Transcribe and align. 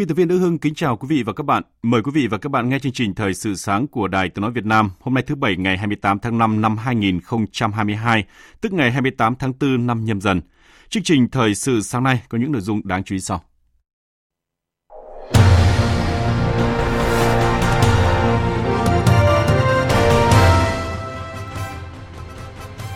Biên 0.00 0.08
tập 0.08 0.14
viên 0.14 0.28
Đỗ 0.28 0.36
Hưng 0.36 0.58
kính 0.58 0.74
chào 0.74 0.96
quý 0.96 1.06
vị 1.10 1.22
và 1.22 1.32
các 1.32 1.46
bạn. 1.46 1.62
Mời 1.82 2.02
quý 2.02 2.10
vị 2.14 2.26
và 2.26 2.38
các 2.38 2.48
bạn 2.48 2.68
nghe 2.68 2.78
chương 2.78 2.92
trình 2.92 3.14
Thời 3.14 3.34
sự 3.34 3.54
sáng 3.54 3.86
của 3.86 4.08
Đài 4.08 4.28
Tiếng 4.28 4.42
Nói 4.42 4.50
Việt 4.50 4.64
Nam 4.64 4.90
hôm 5.00 5.14
nay 5.14 5.24
thứ 5.26 5.34
Bảy 5.34 5.56
ngày 5.56 5.78
28 5.78 6.18
tháng 6.18 6.38
5 6.38 6.60
năm 6.60 6.76
2022, 6.76 8.24
tức 8.60 8.72
ngày 8.72 8.90
28 8.90 9.34
tháng 9.34 9.52
4 9.60 9.86
năm 9.86 10.04
nhâm 10.04 10.20
dần. 10.20 10.40
Chương 10.88 11.02
trình 11.02 11.28
Thời 11.28 11.54
sự 11.54 11.80
sáng 11.80 12.02
nay 12.02 12.22
có 12.28 12.38
những 12.38 12.52
nội 12.52 12.60
dung 12.60 12.80
đáng 12.84 13.04
chú 13.04 13.14
ý 13.14 13.20
sau. 13.20 13.42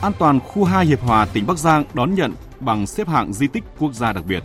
An 0.03 0.13
toàn 0.19 0.41
khu 0.41 0.65
2 0.65 0.87
Hiệp 0.87 1.01
Hòa, 1.01 1.27
tỉnh 1.33 1.47
Bắc 1.47 1.59
Giang 1.59 1.85
đón 1.95 2.15
nhận 2.15 2.33
bằng 2.61 2.87
xếp 2.87 3.09
hạng 3.09 3.33
di 3.33 3.47
tích 3.47 3.65
quốc 3.79 3.93
gia 3.93 4.13
đặc 4.13 4.25
biệt. 4.27 4.45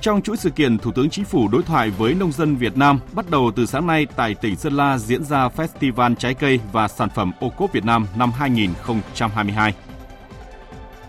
Trong 0.00 0.22
chuỗi 0.22 0.36
sự 0.36 0.50
kiện, 0.50 0.78
Thủ 0.78 0.92
tướng 0.92 1.10
Chính 1.10 1.24
phủ 1.24 1.48
đối 1.48 1.62
thoại 1.62 1.90
với 1.90 2.14
nông 2.14 2.32
dân 2.32 2.56
Việt 2.56 2.76
Nam 2.76 3.00
bắt 3.12 3.30
đầu 3.30 3.52
từ 3.56 3.66
sáng 3.66 3.86
nay 3.86 4.06
tại 4.16 4.34
tỉnh 4.34 4.56
Sơn 4.56 4.72
La 4.72 4.98
diễn 4.98 5.24
ra 5.24 5.48
Festival 5.48 6.14
Trái 6.14 6.34
cây 6.34 6.60
và 6.72 6.88
Sản 6.88 7.08
phẩm 7.14 7.32
ô 7.40 7.48
cốp 7.48 7.72
Việt 7.72 7.84
Nam 7.84 8.06
năm 8.16 8.32
2022. 8.32 9.74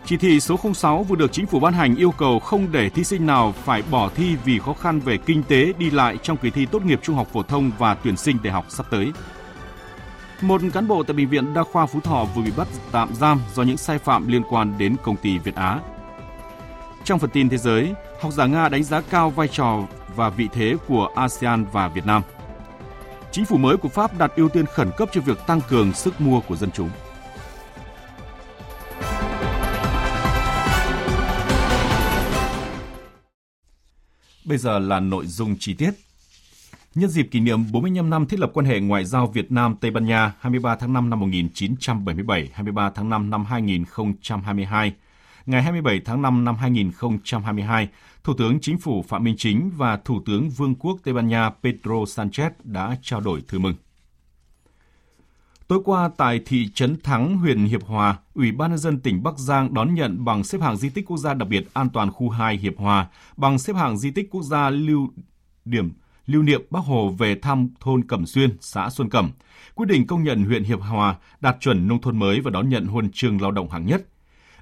Chỉ 0.06 0.18
thị 0.18 0.40
số 0.40 0.60
06 0.74 1.04
vừa 1.04 1.16
được 1.16 1.32
chính 1.32 1.46
phủ 1.46 1.60
ban 1.60 1.74
hành 1.74 1.96
yêu 1.96 2.12
cầu 2.12 2.40
không 2.40 2.72
để 2.72 2.90
thí 2.90 3.04
sinh 3.04 3.26
nào 3.26 3.54
phải 3.64 3.84
bỏ 3.92 4.10
thi 4.16 4.36
vì 4.46 4.60
khó 4.60 4.74
khăn 4.74 5.00
về 5.00 5.18
kinh 5.18 5.44
tế 5.44 5.74
đi 5.78 5.92
lại 5.92 6.18
trong 6.24 6.38
kỳ 6.38 6.50
thi 6.50 6.66
tốt 6.66 6.86
nghiệp 6.86 7.00
trung 7.04 7.16
học 7.16 7.28
phổ 7.34 7.44
thông 7.44 7.72
và 7.78 7.96
tuyển 7.96 8.18
sinh 8.18 8.38
đại 8.44 8.54
học 8.54 8.66
sắp 8.70 8.86
tới. 8.92 9.12
Một 10.42 10.62
cán 10.74 10.88
bộ 10.88 11.04
tại 11.04 11.14
bệnh 11.14 11.30
viện 11.30 11.54
Đa 11.54 11.64
khoa 11.64 11.86
Phú 11.86 12.00
Thọ 12.00 12.26
vừa 12.36 12.42
bị 12.42 12.52
bắt 12.58 12.68
tạm 12.92 13.16
giam 13.16 13.42
do 13.56 13.64
những 13.64 13.78
sai 13.78 14.00
phạm 14.00 14.28
liên 14.28 14.42
quan 14.50 14.74
đến 14.78 14.96
công 15.04 15.16
ty 15.16 15.38
Việt 15.38 15.56
Á. 15.56 15.80
Trong 17.10 17.20
phần 17.20 17.30
tin 17.30 17.50
thế 17.50 17.58
giới, 17.58 17.94
học 18.20 18.34
giả 18.34 18.46
Nga 18.46 18.70
đánh 18.70 18.84
giá 18.84 19.02
cao 19.02 19.30
vai 19.30 19.48
trò 19.48 19.88
và 20.16 20.30
vị 20.30 20.48
thế 20.54 20.76
của 20.88 21.10
ASEAN 21.16 21.66
và 21.72 21.88
Việt 21.88 22.06
Nam. 22.06 22.22
Chính 23.32 23.46
phủ 23.46 23.58
mới 23.58 23.78
của 23.78 23.90
Pháp 23.90 24.18
đặt 24.18 24.32
ưu 24.36 24.50
tiên 24.50 24.66
khẩn 24.66 24.92
cấp 24.98 25.10
cho 25.12 25.22
việc 25.22 25.38
tăng 25.48 25.62
cường 25.70 25.94
sức 25.94 26.22
mua 26.22 26.40
của 26.40 26.56
dân 26.56 26.72
chúng. 26.72 26.90
Bây 34.46 34.58
giờ 34.58 34.80
là 34.80 35.00
nội 35.00 35.28
dung 35.28 35.56
chi 35.60 35.74
tiết. 35.74 35.92
Nhân 36.96 37.10
dịp 37.10 37.28
kỷ 37.32 37.40
niệm 37.40 37.72
45 37.72 38.10
năm 38.10 38.26
thiết 38.26 38.40
lập 38.40 38.52
quan 38.54 38.66
hệ 38.66 38.80
ngoại 38.80 39.06
giao 39.06 39.28
Việt 39.28 39.52
Nam 39.52 39.76
Tây 39.82 39.92
Ban 39.92 40.06
Nha 40.06 40.34
23 40.40 40.76
tháng 40.76 40.94
5 40.94 41.10
năm 41.10 41.20
1977, 41.20 42.50
23 42.54 42.90
tháng 42.90 43.10
5 43.10 43.30
năm 43.30 43.46
2022, 43.46 44.94
ngày 45.50 45.64
27 45.64 46.02
tháng 46.06 46.22
5 46.22 46.46
năm 46.46 46.56
2022, 46.56 47.88
Thủ 48.24 48.34
tướng 48.38 48.60
Chính 48.60 48.78
phủ 48.78 49.04
Phạm 49.08 49.24
Minh 49.24 49.36
Chính 49.38 49.72
và 49.76 49.98
Thủ 49.98 50.22
tướng 50.26 50.50
Vương 50.50 50.76
quốc 50.76 50.98
Tây 51.04 51.14
Ban 51.14 51.28
Nha 51.28 51.50
Pedro 51.64 51.94
Sanchez 51.94 52.52
đã 52.64 52.98
trao 53.02 53.22
đổi 53.22 53.42
thư 53.48 53.60
mừng. 53.60 53.74
Tối 55.68 55.80
qua 55.86 56.10
tại 56.18 56.42
thị 56.46 56.70
trấn 56.74 57.02
Thắng, 57.02 57.38
huyện 57.38 57.66
Hiệp 57.66 57.84
Hòa, 57.84 58.18
Ủy 58.34 58.52
ban 58.52 58.70
nhân 58.70 58.78
dân 58.78 59.00
tỉnh 59.00 59.24
Bắc 59.24 59.38
Giang 59.38 59.74
đón 59.74 59.94
nhận 59.94 60.26
bằng 60.26 60.44
xếp 60.44 60.62
hạng 60.62 60.78
di 60.78 60.90
tích 60.90 61.06
quốc 61.08 61.18
gia 61.18 61.34
đặc 61.34 61.48
biệt 61.48 61.68
an 61.74 61.90
toàn 61.90 62.12
khu 62.12 62.30
2 62.30 62.58
Hiệp 62.58 62.78
Hòa, 62.78 63.08
bằng 63.38 63.60
xếp 63.60 63.76
hạng 63.76 63.98
di 63.98 64.12
tích 64.12 64.30
quốc 64.32 64.44
gia 64.44 64.70
lưu 64.70 65.10
điểm 65.66 65.92
lưu 66.26 66.44
niệm 66.44 66.62
Bắc 66.70 66.86
Hồ 66.86 67.10
về 67.10 67.36
thăm 67.36 67.70
thôn 67.80 68.04
Cẩm 68.04 68.26
Xuyên, 68.26 68.58
xã 68.62 68.90
Xuân 68.90 69.10
Cẩm, 69.10 69.32
quyết 69.76 69.86
định 69.86 70.08
công 70.08 70.24
nhận 70.24 70.44
huyện 70.44 70.64
Hiệp 70.64 70.82
Hòa 70.82 71.16
đạt 71.42 71.58
chuẩn 71.60 71.88
nông 71.88 72.02
thôn 72.02 72.20
mới 72.20 72.42
và 72.42 72.52
đón 72.52 72.70
nhận 72.70 72.86
huân 72.86 73.12
chương 73.12 73.42
lao 73.42 73.52
động 73.52 73.70
hạng 73.70 73.86
nhất. 73.86 74.06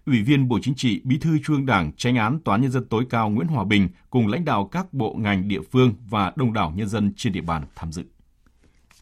Ủy 0.08 0.22
viên 0.24 0.48
Bộ 0.48 0.60
Chính 0.62 0.76
trị, 0.76 1.02
Bí 1.04 1.18
thư 1.18 1.38
Trung 1.44 1.66
Đảng, 1.66 1.92
Tranh 1.98 2.16
án 2.16 2.40
Tòa 2.40 2.56
án 2.56 2.62
nhân 2.62 2.72
dân 2.72 2.86
tối 2.86 3.06
cao 3.10 3.30
Nguyễn 3.30 3.48
Hòa 3.48 3.64
Bình 3.64 3.90
cùng 4.10 4.28
lãnh 4.28 4.46
đạo 4.46 4.70
các 4.72 4.94
bộ 4.94 5.16
ngành 5.18 5.48
địa 5.48 5.62
phương 5.72 5.94
và 6.10 6.34
đông 6.36 6.54
đảo 6.54 6.74
nhân 6.76 6.90
dân 6.90 7.14
trên 7.18 7.34
địa 7.34 7.42
bàn 7.42 7.66
tham 7.76 7.92
dự. 7.92 8.04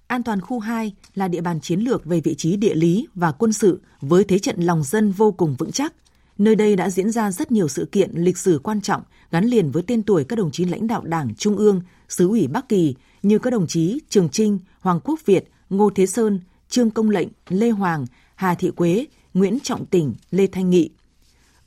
An 0.07 0.23
toàn 0.23 0.41
khu 0.41 0.59
2 0.59 0.93
là 1.15 1.27
địa 1.27 1.41
bàn 1.41 1.59
chiến 1.61 1.79
lược 1.79 2.05
về 2.05 2.21
vị 2.21 2.35
trí 2.35 2.57
địa 2.57 2.75
lý 2.75 3.07
và 3.15 3.31
quân 3.31 3.53
sự 3.53 3.81
với 4.01 4.23
thế 4.23 4.39
trận 4.39 4.59
lòng 4.61 4.83
dân 4.83 5.11
vô 5.11 5.31
cùng 5.31 5.55
vững 5.55 5.71
chắc. 5.71 5.93
Nơi 6.37 6.55
đây 6.55 6.75
đã 6.75 6.89
diễn 6.89 7.11
ra 7.11 7.31
rất 7.31 7.51
nhiều 7.51 7.67
sự 7.67 7.89
kiện 7.91 8.11
lịch 8.13 8.37
sử 8.37 8.59
quan 8.63 8.81
trọng 8.81 9.01
gắn 9.31 9.45
liền 9.45 9.71
với 9.71 9.83
tên 9.87 10.03
tuổi 10.03 10.23
các 10.23 10.35
đồng 10.35 10.51
chí 10.51 10.65
lãnh 10.65 10.87
đạo 10.87 11.01
Đảng 11.05 11.35
Trung 11.35 11.57
ương, 11.57 11.81
xứ 12.09 12.27
ủy 12.27 12.47
Bắc 12.47 12.69
Kỳ 12.69 12.95
như 13.23 13.39
các 13.39 13.49
đồng 13.49 13.67
chí 13.67 13.99
Trường 14.09 14.29
Trinh, 14.29 14.59
Hoàng 14.79 14.99
Quốc 15.03 15.19
Việt, 15.25 15.51
Ngô 15.69 15.89
Thế 15.89 16.05
Sơn, 16.05 16.39
Trương 16.69 16.91
Công 16.91 17.09
Lệnh, 17.09 17.27
Lê 17.49 17.69
Hoàng, 17.69 18.05
Hà 18.35 18.55
Thị 18.55 18.71
Quế, 18.75 19.05
Nguyễn 19.35 19.59
Trọng 19.59 19.85
Tỉnh, 19.85 20.13
Lê 20.31 20.47
Thanh 20.47 20.69
Nghị. 20.69 20.89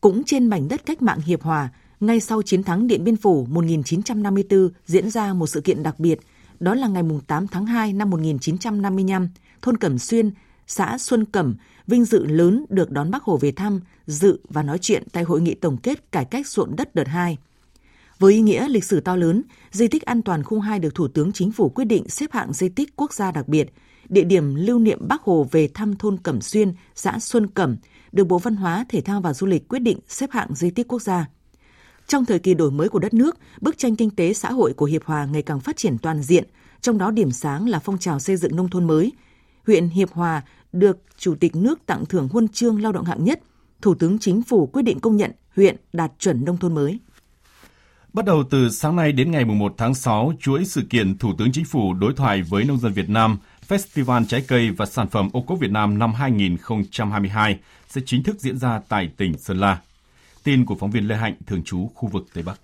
Cũng 0.00 0.24
trên 0.24 0.46
mảnh 0.46 0.68
đất 0.68 0.86
cách 0.86 1.02
mạng 1.02 1.20
Hiệp 1.20 1.42
Hòa, 1.42 1.68
ngay 2.00 2.20
sau 2.20 2.42
chiến 2.42 2.62
thắng 2.62 2.86
Điện 2.86 3.04
Biên 3.04 3.16
Phủ 3.16 3.46
1954 3.50 4.68
diễn 4.86 5.10
ra 5.10 5.34
một 5.34 5.46
sự 5.46 5.60
kiện 5.60 5.82
đặc 5.82 6.00
biệt, 6.00 6.20
đó 6.60 6.74
là 6.74 6.88
ngày 6.88 7.02
8 7.26 7.46
tháng 7.46 7.66
2 7.66 7.92
năm 7.92 8.10
1955, 8.10 9.28
thôn 9.62 9.76
Cẩm 9.76 9.98
Xuyên, 9.98 10.30
xã 10.66 10.98
Xuân 10.98 11.24
Cẩm, 11.24 11.54
vinh 11.86 12.04
dự 12.04 12.26
lớn 12.26 12.64
được 12.68 12.90
đón 12.90 13.10
Bác 13.10 13.22
Hồ 13.22 13.36
về 13.36 13.52
thăm, 13.52 13.80
dự 14.06 14.40
và 14.48 14.62
nói 14.62 14.78
chuyện 14.80 15.02
tại 15.12 15.22
hội 15.22 15.40
nghị 15.40 15.54
tổng 15.54 15.76
kết 15.76 16.12
cải 16.12 16.24
cách 16.24 16.46
ruộng 16.46 16.76
đất 16.76 16.94
đợt 16.94 17.08
2. 17.08 17.38
Với 18.18 18.34
ý 18.34 18.40
nghĩa 18.40 18.68
lịch 18.68 18.84
sử 18.84 19.00
to 19.00 19.16
lớn, 19.16 19.42
di 19.70 19.88
tích 19.88 20.02
an 20.02 20.22
toàn 20.22 20.42
khu 20.42 20.60
2 20.60 20.78
được 20.78 20.94
Thủ 20.94 21.08
tướng 21.08 21.32
Chính 21.32 21.52
phủ 21.52 21.68
quyết 21.68 21.84
định 21.84 22.08
xếp 22.08 22.32
hạng 22.32 22.52
di 22.52 22.68
tích 22.68 22.96
quốc 22.96 23.12
gia 23.12 23.32
đặc 23.32 23.48
biệt, 23.48 23.72
địa 24.08 24.24
điểm 24.24 24.54
lưu 24.54 24.78
niệm 24.78 25.08
Bác 25.08 25.22
Hồ 25.22 25.46
về 25.50 25.68
thăm 25.74 25.96
thôn 25.96 26.16
Cẩm 26.16 26.40
Xuyên, 26.40 26.72
xã 26.94 27.18
Xuân 27.18 27.46
Cẩm, 27.46 27.76
được 28.12 28.24
Bộ 28.24 28.38
Văn 28.38 28.56
hóa, 28.56 28.84
Thể 28.88 29.00
thao 29.00 29.20
và 29.20 29.34
Du 29.34 29.46
lịch 29.46 29.68
quyết 29.68 29.78
định 29.78 29.98
xếp 30.08 30.30
hạng 30.32 30.54
di 30.54 30.70
tích 30.70 30.88
quốc 30.88 31.02
gia. 31.02 31.26
Trong 32.06 32.24
thời 32.24 32.38
kỳ 32.38 32.54
đổi 32.54 32.70
mới 32.70 32.88
của 32.88 32.98
đất 32.98 33.14
nước, 33.14 33.38
bức 33.60 33.78
tranh 33.78 33.96
kinh 33.96 34.10
tế 34.10 34.32
xã 34.32 34.52
hội 34.52 34.72
của 34.72 34.86
Hiệp 34.86 35.04
Hòa 35.04 35.24
ngày 35.24 35.42
càng 35.42 35.60
phát 35.60 35.76
triển 35.76 35.98
toàn 35.98 36.22
diện, 36.22 36.44
trong 36.80 36.98
đó 36.98 37.10
điểm 37.10 37.30
sáng 37.30 37.68
là 37.68 37.78
phong 37.78 37.98
trào 37.98 38.18
xây 38.18 38.36
dựng 38.36 38.56
nông 38.56 38.68
thôn 38.68 38.86
mới. 38.86 39.12
Huyện 39.66 39.88
Hiệp 39.88 40.12
Hòa 40.12 40.42
được 40.72 40.98
Chủ 41.18 41.34
tịch 41.40 41.56
nước 41.56 41.86
tặng 41.86 42.06
thưởng 42.06 42.28
huân 42.28 42.48
chương 42.48 42.82
lao 42.82 42.92
động 42.92 43.04
hạng 43.04 43.24
nhất, 43.24 43.40
Thủ 43.82 43.94
tướng 43.94 44.18
Chính 44.18 44.42
phủ 44.42 44.66
quyết 44.66 44.82
định 44.82 45.00
công 45.00 45.16
nhận 45.16 45.32
huyện 45.56 45.76
đạt 45.92 46.12
chuẩn 46.18 46.44
nông 46.44 46.56
thôn 46.56 46.74
mới. 46.74 46.98
Bắt 48.12 48.24
đầu 48.24 48.44
từ 48.50 48.68
sáng 48.68 48.96
nay 48.96 49.12
đến 49.12 49.30
ngày 49.30 49.44
1 49.44 49.74
tháng 49.76 49.94
6, 49.94 50.32
chuỗi 50.40 50.64
sự 50.64 50.82
kiện 50.90 51.18
Thủ 51.18 51.32
tướng 51.38 51.52
Chính 51.52 51.64
phủ 51.64 51.94
đối 51.94 52.12
thoại 52.12 52.42
với 52.42 52.64
nông 52.64 52.78
dân 52.78 52.92
Việt 52.92 53.08
Nam, 53.08 53.38
Festival 53.68 54.24
Trái 54.28 54.44
cây 54.48 54.70
và 54.70 54.86
Sản 54.86 55.08
phẩm 55.08 55.30
ô 55.32 55.40
cốp 55.40 55.58
Việt 55.58 55.70
Nam 55.70 55.98
năm 55.98 56.14
2022 56.14 57.58
sẽ 57.88 58.00
chính 58.06 58.22
thức 58.22 58.36
diễn 58.40 58.58
ra 58.58 58.80
tại 58.88 59.10
tỉnh 59.16 59.38
Sơn 59.38 59.60
La. 59.60 59.80
Tin 60.44 60.64
của 60.64 60.74
phóng 60.74 60.90
viên 60.90 61.08
Lê 61.08 61.16
Hạnh, 61.16 61.34
thường 61.46 61.62
trú 61.64 61.90
khu 61.94 62.08
vực 62.12 62.26
Tây 62.34 62.44
Bắc. 62.44 62.60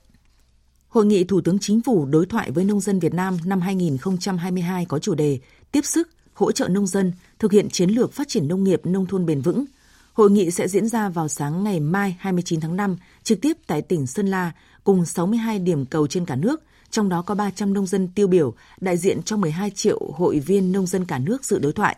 Hội 0.88 1.06
nghị 1.06 1.24
Thủ 1.24 1.40
tướng 1.40 1.58
Chính 1.58 1.80
phủ 1.80 2.06
đối 2.06 2.26
thoại 2.26 2.50
với 2.50 2.64
nông 2.64 2.80
dân 2.80 2.98
Việt 2.98 3.14
Nam 3.14 3.38
năm 3.44 3.60
2022 3.60 4.84
có 4.84 4.98
chủ 4.98 5.14
đề 5.14 5.38
Tiếp 5.72 5.84
sức, 5.84 6.08
hỗ 6.34 6.52
trợ 6.52 6.68
nông 6.68 6.86
dân, 6.86 7.12
thực 7.38 7.52
hiện 7.52 7.68
chiến 7.70 7.90
lược 7.90 8.12
phát 8.12 8.28
triển 8.28 8.48
nông 8.48 8.64
nghiệp 8.64 8.80
nông 8.84 9.06
thôn 9.06 9.26
bền 9.26 9.40
vững. 9.40 9.64
Hội 10.12 10.30
nghị 10.30 10.50
sẽ 10.50 10.68
diễn 10.68 10.88
ra 10.88 11.08
vào 11.08 11.28
sáng 11.28 11.64
ngày 11.64 11.80
mai 11.80 12.16
29 12.18 12.60
tháng 12.60 12.76
5, 12.76 12.96
trực 13.22 13.40
tiếp 13.40 13.56
tại 13.66 13.82
tỉnh 13.82 14.06
Sơn 14.06 14.26
La, 14.26 14.52
cùng 14.84 15.04
62 15.04 15.58
điểm 15.58 15.86
cầu 15.86 16.06
trên 16.06 16.26
cả 16.26 16.36
nước, 16.36 16.62
trong 16.90 17.08
đó 17.08 17.22
có 17.22 17.34
300 17.34 17.74
nông 17.74 17.86
dân 17.86 18.08
tiêu 18.08 18.26
biểu, 18.26 18.54
đại 18.80 18.96
diện 18.96 19.22
cho 19.22 19.36
12 19.36 19.70
triệu 19.70 20.00
hội 20.14 20.38
viên 20.38 20.72
nông 20.72 20.86
dân 20.86 21.04
cả 21.04 21.18
nước 21.18 21.44
dự 21.44 21.58
đối 21.58 21.72
thoại. 21.72 21.96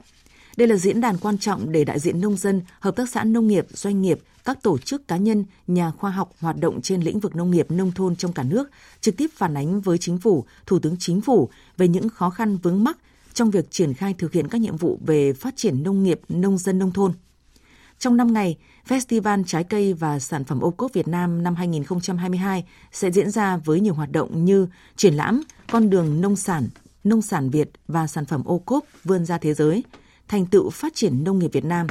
Đây 0.56 0.68
là 0.68 0.76
diễn 0.76 1.00
đàn 1.00 1.18
quan 1.18 1.38
trọng 1.38 1.72
để 1.72 1.84
đại 1.84 1.98
diện 1.98 2.20
nông 2.20 2.36
dân, 2.36 2.62
hợp 2.80 2.96
tác 2.96 3.08
xã 3.08 3.24
nông 3.24 3.46
nghiệp, 3.46 3.66
doanh 3.72 4.02
nghiệp, 4.02 4.18
các 4.44 4.62
tổ 4.62 4.78
chức 4.78 5.08
cá 5.08 5.16
nhân, 5.16 5.44
nhà 5.66 5.90
khoa 5.90 6.10
học 6.10 6.32
hoạt 6.40 6.56
động 6.56 6.82
trên 6.82 7.00
lĩnh 7.00 7.20
vực 7.20 7.36
nông 7.36 7.50
nghiệp 7.50 7.70
nông 7.70 7.92
thôn 7.92 8.16
trong 8.16 8.32
cả 8.32 8.42
nước 8.42 8.70
trực 9.00 9.16
tiếp 9.16 9.26
phản 9.34 9.56
ánh 9.56 9.80
với 9.80 9.98
chính 9.98 10.18
phủ, 10.18 10.44
thủ 10.66 10.78
tướng 10.78 10.96
chính 10.98 11.20
phủ 11.20 11.48
về 11.76 11.88
những 11.88 12.08
khó 12.08 12.30
khăn 12.30 12.56
vướng 12.56 12.84
mắc 12.84 12.98
trong 13.34 13.50
việc 13.50 13.70
triển 13.70 13.94
khai 13.94 14.14
thực 14.18 14.32
hiện 14.32 14.48
các 14.48 14.60
nhiệm 14.60 14.76
vụ 14.76 14.98
về 15.06 15.32
phát 15.32 15.56
triển 15.56 15.82
nông 15.82 16.02
nghiệp, 16.02 16.20
nông 16.28 16.58
dân 16.58 16.78
nông 16.78 16.92
thôn. 16.92 17.12
Trong 17.98 18.16
5 18.16 18.32
ngày, 18.32 18.56
Festival 18.88 19.44
Trái 19.46 19.64
cây 19.64 19.94
và 19.94 20.18
Sản 20.18 20.44
phẩm 20.44 20.60
ô 20.60 20.70
cốp 20.70 20.92
Việt 20.92 21.08
Nam 21.08 21.42
năm 21.42 21.54
2022 21.54 22.64
sẽ 22.92 23.10
diễn 23.10 23.30
ra 23.30 23.56
với 23.56 23.80
nhiều 23.80 23.94
hoạt 23.94 24.12
động 24.12 24.44
như 24.44 24.68
triển 24.96 25.14
lãm 25.14 25.42
Con 25.72 25.90
đường 25.90 26.20
nông 26.20 26.36
sản, 26.36 26.68
nông 27.04 27.22
sản 27.22 27.50
Việt 27.50 27.70
và 27.88 28.06
sản 28.06 28.24
phẩm 28.24 28.44
ô 28.44 28.58
cốp 28.58 28.84
vươn 29.04 29.24
ra 29.24 29.38
thế 29.38 29.54
giới, 29.54 29.84
thành 30.28 30.46
tựu 30.46 30.70
phát 30.70 30.94
triển 30.94 31.24
nông 31.24 31.38
nghiệp 31.38 31.50
Việt 31.52 31.64
Nam, 31.64 31.86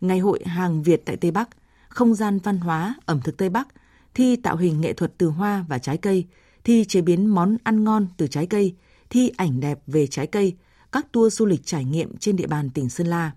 Ngày 0.00 0.18
hội 0.18 0.40
hàng 0.44 0.82
Việt 0.82 1.02
tại 1.04 1.16
Tây 1.16 1.30
Bắc, 1.30 1.48
không 1.88 2.14
gian 2.14 2.38
văn 2.38 2.58
hóa 2.58 2.94
ẩm 3.06 3.20
thực 3.24 3.36
Tây 3.36 3.48
Bắc, 3.48 3.68
thi 4.14 4.36
tạo 4.36 4.56
hình 4.56 4.80
nghệ 4.80 4.92
thuật 4.92 5.12
từ 5.18 5.28
hoa 5.28 5.64
và 5.68 5.78
trái 5.78 5.96
cây, 5.96 6.26
thi 6.64 6.84
chế 6.84 7.00
biến 7.00 7.26
món 7.26 7.56
ăn 7.62 7.84
ngon 7.84 8.06
từ 8.16 8.26
trái 8.26 8.46
cây, 8.46 8.74
thi 9.10 9.32
ảnh 9.36 9.60
đẹp 9.60 9.78
về 9.86 10.06
trái 10.06 10.26
cây, 10.26 10.56
các 10.92 11.12
tour 11.12 11.34
du 11.34 11.46
lịch 11.46 11.66
trải 11.66 11.84
nghiệm 11.84 12.16
trên 12.16 12.36
địa 12.36 12.46
bàn 12.46 12.70
tỉnh 12.70 12.88
Sơn 12.88 13.06
La. 13.06 13.32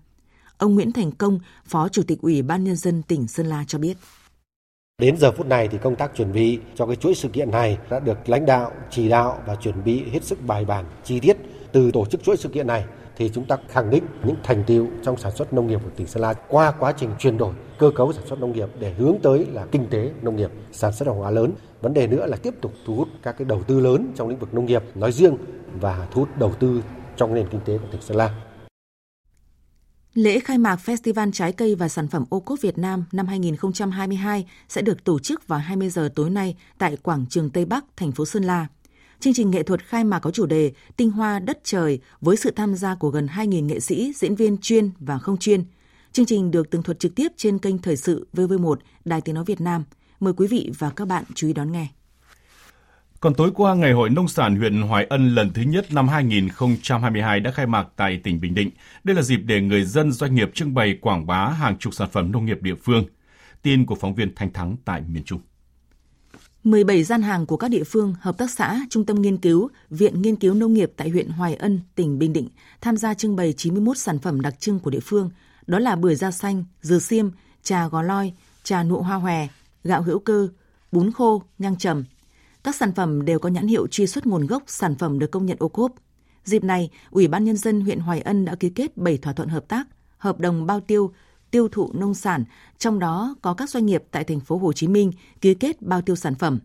Ông 0.60 0.74
Nguyễn 0.74 0.92
Thành 0.92 1.12
Công, 1.12 1.38
Phó 1.64 1.88
Chủ 1.88 2.02
tịch 2.02 2.18
Ủy 2.22 2.42
ban 2.42 2.64
Nhân 2.64 2.76
dân 2.76 3.02
tỉnh 3.02 3.28
Sơn 3.28 3.46
La 3.46 3.64
cho 3.66 3.78
biết. 3.78 3.96
Đến 4.98 5.16
giờ 5.16 5.32
phút 5.32 5.46
này 5.46 5.68
thì 5.68 5.78
công 5.78 5.96
tác 5.96 6.16
chuẩn 6.16 6.32
bị 6.32 6.58
cho 6.74 6.86
cái 6.86 6.96
chuỗi 6.96 7.14
sự 7.14 7.28
kiện 7.28 7.50
này 7.50 7.78
đã 7.90 8.00
được 8.00 8.28
lãnh 8.28 8.46
đạo 8.46 8.72
chỉ 8.90 9.08
đạo 9.08 9.42
và 9.46 9.54
chuẩn 9.54 9.84
bị 9.84 10.02
hết 10.10 10.24
sức 10.24 10.38
bài 10.46 10.64
bản, 10.64 10.84
chi 11.04 11.20
tiết 11.20 11.36
từ 11.72 11.90
tổ 11.90 12.06
chức 12.06 12.22
chuỗi 12.22 12.36
sự 12.36 12.48
kiện 12.48 12.66
này 12.66 12.84
thì 13.16 13.30
chúng 13.34 13.44
ta 13.44 13.56
khẳng 13.68 13.90
định 13.90 14.04
những 14.24 14.36
thành 14.42 14.64
tiệu 14.66 14.86
trong 15.02 15.16
sản 15.16 15.32
xuất 15.32 15.52
nông 15.52 15.66
nghiệp 15.66 15.80
của 15.84 15.90
tỉnh 15.96 16.06
Sơn 16.06 16.22
La 16.22 16.34
qua 16.48 16.70
quá 16.70 16.92
trình 16.92 17.10
chuyển 17.18 17.38
đổi 17.38 17.54
cơ 17.78 17.90
cấu 17.94 18.12
sản 18.12 18.26
xuất 18.26 18.40
nông 18.40 18.52
nghiệp 18.52 18.68
để 18.78 18.92
hướng 18.92 19.16
tới 19.22 19.46
là 19.52 19.66
kinh 19.72 19.86
tế 19.90 20.10
nông 20.22 20.36
nghiệp, 20.36 20.50
sản 20.72 20.92
xuất 20.92 21.08
hàng 21.08 21.16
hóa 21.16 21.30
lớn. 21.30 21.52
Vấn 21.80 21.94
đề 21.94 22.06
nữa 22.06 22.26
là 22.26 22.36
tiếp 22.36 22.54
tục 22.60 22.72
thu 22.86 22.96
hút 22.96 23.08
các 23.22 23.32
cái 23.38 23.44
đầu 23.44 23.62
tư 23.62 23.80
lớn 23.80 24.12
trong 24.16 24.28
lĩnh 24.28 24.38
vực 24.38 24.54
nông 24.54 24.66
nghiệp 24.66 24.82
nói 24.94 25.12
riêng 25.12 25.36
và 25.80 26.08
thu 26.12 26.20
hút 26.20 26.38
đầu 26.38 26.52
tư 26.60 26.82
trong 27.16 27.34
nền 27.34 27.48
kinh 27.50 27.60
tế 27.64 27.78
của 27.78 27.88
tỉnh 27.92 28.02
Sơn 28.02 28.16
La. 28.16 28.34
Lễ 30.14 30.40
khai 30.40 30.58
mạc 30.58 30.80
Festival 30.84 31.32
Trái 31.32 31.52
cây 31.52 31.74
và 31.74 31.88
Sản 31.88 32.08
phẩm 32.08 32.24
ô 32.30 32.40
cốp 32.40 32.60
Việt 32.60 32.78
Nam 32.78 33.04
năm 33.12 33.26
2022 33.26 34.46
sẽ 34.68 34.82
được 34.82 35.04
tổ 35.04 35.18
chức 35.18 35.48
vào 35.48 35.58
20 35.58 35.90
giờ 35.90 36.08
tối 36.14 36.30
nay 36.30 36.56
tại 36.78 36.96
Quảng 36.96 37.26
trường 37.30 37.50
Tây 37.50 37.64
Bắc, 37.64 37.84
thành 37.96 38.12
phố 38.12 38.26
Sơn 38.26 38.44
La. 38.44 38.66
Chương 39.20 39.34
trình 39.34 39.50
nghệ 39.50 39.62
thuật 39.62 39.84
khai 39.84 40.04
mạc 40.04 40.18
có 40.18 40.30
chủ 40.30 40.46
đề 40.46 40.72
Tinh 40.96 41.10
hoa 41.10 41.38
đất 41.38 41.60
trời 41.64 42.00
với 42.20 42.36
sự 42.36 42.50
tham 42.50 42.74
gia 42.74 42.94
của 42.94 43.10
gần 43.10 43.26
2.000 43.26 43.66
nghệ 43.66 43.80
sĩ, 43.80 44.12
diễn 44.16 44.34
viên 44.34 44.58
chuyên 44.58 44.90
và 45.00 45.18
không 45.18 45.36
chuyên. 45.36 45.64
Chương 46.12 46.26
trình 46.26 46.50
được 46.50 46.70
tường 46.70 46.82
thuật 46.82 46.98
trực 46.98 47.14
tiếp 47.14 47.28
trên 47.36 47.58
kênh 47.58 47.78
Thời 47.78 47.96
sự 47.96 48.26
VV1 48.32 48.76
Đài 49.04 49.20
Tiếng 49.20 49.34
Nói 49.34 49.44
Việt 49.44 49.60
Nam. 49.60 49.84
Mời 50.20 50.32
quý 50.36 50.46
vị 50.46 50.70
và 50.78 50.90
các 50.90 51.08
bạn 51.08 51.24
chú 51.34 51.46
ý 51.46 51.52
đón 51.52 51.72
nghe. 51.72 51.88
Còn 53.20 53.34
tối 53.34 53.50
qua, 53.54 53.74
Ngày 53.74 53.92
hội 53.92 54.10
Nông 54.10 54.28
sản 54.28 54.56
huyện 54.56 54.82
Hoài 54.82 55.06
Ân 55.10 55.34
lần 55.34 55.52
thứ 55.52 55.62
nhất 55.62 55.92
năm 55.92 56.08
2022 56.08 57.40
đã 57.40 57.50
khai 57.50 57.66
mạc 57.66 57.86
tại 57.96 58.20
tỉnh 58.24 58.40
Bình 58.40 58.54
Định. 58.54 58.70
Đây 59.04 59.16
là 59.16 59.22
dịp 59.22 59.36
để 59.36 59.60
người 59.60 59.84
dân 59.84 60.12
doanh 60.12 60.34
nghiệp 60.34 60.50
trưng 60.54 60.74
bày 60.74 60.98
quảng 61.00 61.26
bá 61.26 61.48
hàng 61.48 61.78
chục 61.78 61.94
sản 61.94 62.08
phẩm 62.12 62.32
nông 62.32 62.44
nghiệp 62.44 62.62
địa 62.62 62.74
phương. 62.74 63.04
Tin 63.62 63.86
của 63.86 63.94
phóng 63.94 64.14
viên 64.14 64.34
Thanh 64.34 64.52
Thắng 64.52 64.76
tại 64.84 65.02
miền 65.08 65.24
Trung. 65.24 65.40
17 66.64 67.04
gian 67.04 67.22
hàng 67.22 67.46
của 67.46 67.56
các 67.56 67.68
địa 67.68 67.84
phương, 67.84 68.14
hợp 68.20 68.38
tác 68.38 68.50
xã, 68.50 68.80
trung 68.90 69.06
tâm 69.06 69.22
nghiên 69.22 69.36
cứu, 69.36 69.68
viện 69.90 70.22
nghiên 70.22 70.36
cứu 70.36 70.54
nông 70.54 70.72
nghiệp 70.72 70.92
tại 70.96 71.08
huyện 71.08 71.28
Hoài 71.28 71.54
Ân, 71.54 71.80
tỉnh 71.94 72.18
Bình 72.18 72.32
Định 72.32 72.48
tham 72.80 72.96
gia 72.96 73.14
trưng 73.14 73.36
bày 73.36 73.52
91 73.52 73.98
sản 73.98 74.18
phẩm 74.18 74.40
đặc 74.40 74.60
trưng 74.60 74.78
của 74.80 74.90
địa 74.90 75.00
phương, 75.02 75.30
đó 75.66 75.78
là 75.78 75.96
bưởi 75.96 76.14
da 76.14 76.30
xanh, 76.30 76.64
dừa 76.80 76.98
xiêm, 76.98 77.28
trà 77.62 77.88
gò 77.88 78.02
loi, 78.02 78.32
trà 78.62 78.82
nụ 78.82 79.02
hoa 79.02 79.16
hòe, 79.16 79.48
gạo 79.84 80.02
hữu 80.02 80.18
cơ, 80.18 80.48
bún 80.92 81.12
khô, 81.12 81.42
nhang 81.58 81.76
trầm. 81.76 82.04
Các 82.64 82.76
sản 82.76 82.92
phẩm 82.92 83.24
đều 83.24 83.38
có 83.38 83.48
nhãn 83.48 83.66
hiệu 83.66 83.86
truy 83.86 84.06
xuất 84.06 84.26
nguồn 84.26 84.46
gốc 84.46 84.62
sản 84.66 84.94
phẩm 84.94 85.18
được 85.18 85.30
công 85.30 85.46
nhận 85.46 85.56
ô 85.60 85.68
cốp. 85.68 85.92
Dịp 86.44 86.64
này, 86.64 86.90
Ủy 87.10 87.28
ban 87.28 87.44
Nhân 87.44 87.56
dân 87.56 87.80
huyện 87.80 87.98
Hoài 87.98 88.20
Ân 88.20 88.44
đã 88.44 88.54
ký 88.54 88.70
kết 88.70 88.96
7 88.96 89.18
thỏa 89.18 89.32
thuận 89.32 89.48
hợp 89.48 89.68
tác, 89.68 89.88
hợp 90.18 90.40
đồng 90.40 90.66
bao 90.66 90.80
tiêu 90.80 91.12
tiêu 91.50 91.68
thụ 91.68 91.90
nông 91.92 92.14
sản, 92.14 92.44
trong 92.78 92.98
đó 92.98 93.34
có 93.42 93.54
các 93.54 93.70
doanh 93.70 93.86
nghiệp 93.86 94.04
tại 94.10 94.24
thành 94.24 94.40
phố 94.40 94.56
Hồ 94.56 94.72
Chí 94.72 94.88
Minh 94.88 95.12
ký 95.40 95.54
kết 95.54 95.82
bao 95.82 96.02
tiêu 96.02 96.16
sản 96.16 96.34
phẩm. 96.34 96.58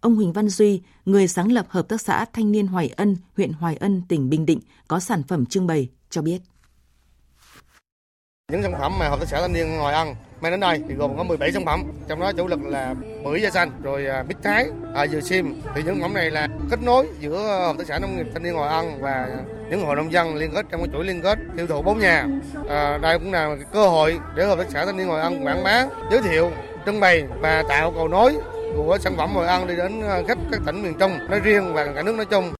Ông 0.00 0.14
Huỳnh 0.14 0.32
Văn 0.32 0.48
Duy, 0.48 0.82
người 1.04 1.28
sáng 1.28 1.52
lập 1.52 1.66
Hợp 1.68 1.88
tác 1.88 2.00
xã 2.00 2.24
Thanh 2.32 2.52
niên 2.52 2.66
Hoài 2.66 2.88
Ân, 2.88 3.16
huyện 3.36 3.52
Hoài 3.52 3.76
Ân, 3.76 4.02
tỉnh 4.08 4.30
Bình 4.30 4.46
Định 4.46 4.60
có 4.88 5.00
sản 5.00 5.22
phẩm 5.22 5.46
trưng 5.46 5.66
bày, 5.66 5.88
cho 6.10 6.22
biết. 6.22 6.38
Những 8.52 8.62
sản 8.62 8.72
phẩm 8.80 8.98
mà 8.98 9.08
Hợp 9.08 9.20
tác 9.20 9.28
xã 9.28 9.40
Thanh 9.40 9.52
niên 9.52 9.78
Hoài 9.78 9.94
ăn 9.94 10.14
mang 10.40 10.52
đến 10.52 10.60
đây 10.60 10.80
thì 10.88 10.94
gồm 10.94 11.16
có 11.16 11.22
17 11.22 11.52
sản 11.52 11.64
phẩm, 11.64 11.84
trong 12.08 12.20
đó 12.20 12.32
chủ 12.36 12.46
lực 12.46 12.60
là 12.62 12.94
bưởi 13.24 13.42
da 13.42 13.50
xanh, 13.50 13.70
rồi 13.82 14.06
à, 14.06 14.24
mít 14.28 14.36
thái, 14.42 14.66
à, 14.94 15.06
dừa 15.06 15.20
sim. 15.20 15.62
Thì 15.74 15.82
những 15.82 15.94
sản 15.94 16.02
phẩm 16.02 16.14
này 16.14 16.30
là 16.30 16.48
kết 16.70 16.82
nối 16.82 17.06
giữa 17.20 17.38
Hợp 17.38 17.76
tác 17.78 17.84
xã 17.86 17.98
Nông 17.98 18.16
nghiệp 18.16 18.26
Thanh 18.32 18.42
niên 18.42 18.54
Hoài 18.54 18.68
ăn 18.70 19.00
và 19.00 19.28
những 19.70 19.86
hộ 19.86 19.94
nông 19.94 20.12
dân 20.12 20.36
liên 20.36 20.50
kết 20.54 20.66
trong 20.70 20.80
cái 20.80 20.90
chuỗi 20.92 21.04
liên 21.04 21.22
kết 21.22 21.38
tiêu 21.56 21.66
thụ 21.66 21.82
bốn 21.82 21.98
nhà. 21.98 22.26
À, 22.68 22.98
đây 23.02 23.18
cũng 23.18 23.32
là 23.32 23.56
cơ 23.72 23.88
hội 23.88 24.18
để 24.36 24.46
Hợp 24.46 24.58
tác 24.58 24.66
xã 24.70 24.86
Thanh 24.86 24.96
niên 24.96 25.06
Hoài 25.06 25.22
ăn 25.22 25.46
quảng 25.46 25.64
bá, 25.64 25.86
giới 26.10 26.22
thiệu, 26.22 26.50
trưng 26.86 27.00
bày 27.00 27.24
và 27.40 27.62
tạo 27.68 27.92
cầu 27.92 28.08
nối 28.08 28.36
của 28.76 28.98
sản 29.00 29.16
phẩm 29.16 29.34
Hội 29.34 29.46
An 29.46 29.66
đi 29.66 29.76
đến 29.76 30.02
à, 30.02 30.22
khắp 30.28 30.38
các 30.50 30.60
tỉnh 30.66 30.82
miền 30.82 30.94
Trung 30.98 31.18
nói 31.30 31.40
riêng 31.40 31.74
và 31.74 31.86
cả 31.94 32.02
nước 32.02 32.14
nói 32.14 32.26
chung. 32.26 32.57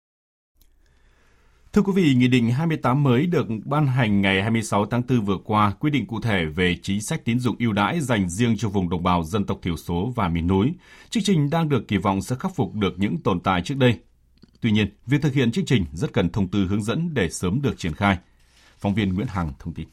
Thưa 1.79 1.83
quý 1.83 1.93
vị, 1.95 2.15
Nghị 2.15 2.29
định 2.29 2.51
28 2.51 3.03
mới 3.03 3.27
được 3.27 3.47
ban 3.65 3.87
hành 3.87 4.21
ngày 4.21 4.43
26 4.43 4.87
tháng 4.87 5.03
4 5.09 5.25
vừa 5.25 5.39
qua 5.45 5.73
quy 5.81 5.91
định 5.91 6.07
cụ 6.07 6.21
thể 6.21 6.45
về 6.45 6.77
chính 6.83 7.01
sách 7.01 7.25
tín 7.25 7.39
dụng 7.39 7.57
ưu 7.59 7.73
đãi 7.73 8.01
dành 8.01 8.29
riêng 8.29 8.57
cho 8.57 8.69
vùng 8.69 8.89
đồng 8.89 9.03
bào 9.03 9.25
dân 9.25 9.45
tộc 9.45 9.59
thiểu 9.63 9.77
số 9.77 10.13
và 10.17 10.29
miền 10.29 10.47
núi. 10.47 10.73
Chương 11.11 11.23
trình 11.23 11.51
đang 11.51 11.69
được 11.69 11.89
kỳ 11.89 11.97
vọng 11.97 12.23
sẽ 12.23 12.37
khắc 12.39 12.55
phục 12.55 12.75
được 12.75 12.99
những 12.99 13.19
tồn 13.19 13.41
tại 13.41 13.63
trước 13.63 13.77
đây. 13.77 13.99
Tuy 14.61 14.71
nhiên, 14.71 14.89
việc 15.07 15.23
thực 15.23 15.35
hiện 15.35 15.53
chương 15.53 15.67
trình 15.67 15.85
rất 15.93 16.13
cần 16.13 16.31
thông 16.31 16.49
tư 16.49 16.67
hướng 16.67 16.83
dẫn 16.83 17.15
để 17.15 17.31
sớm 17.31 17.63
được 17.63 17.79
triển 17.79 17.95
khai. 17.95 18.19
Phóng 18.79 18.95
viên 18.95 19.15
Nguyễn 19.15 19.27
Hằng 19.27 19.53
thông 19.59 19.75
tin. 19.75 19.89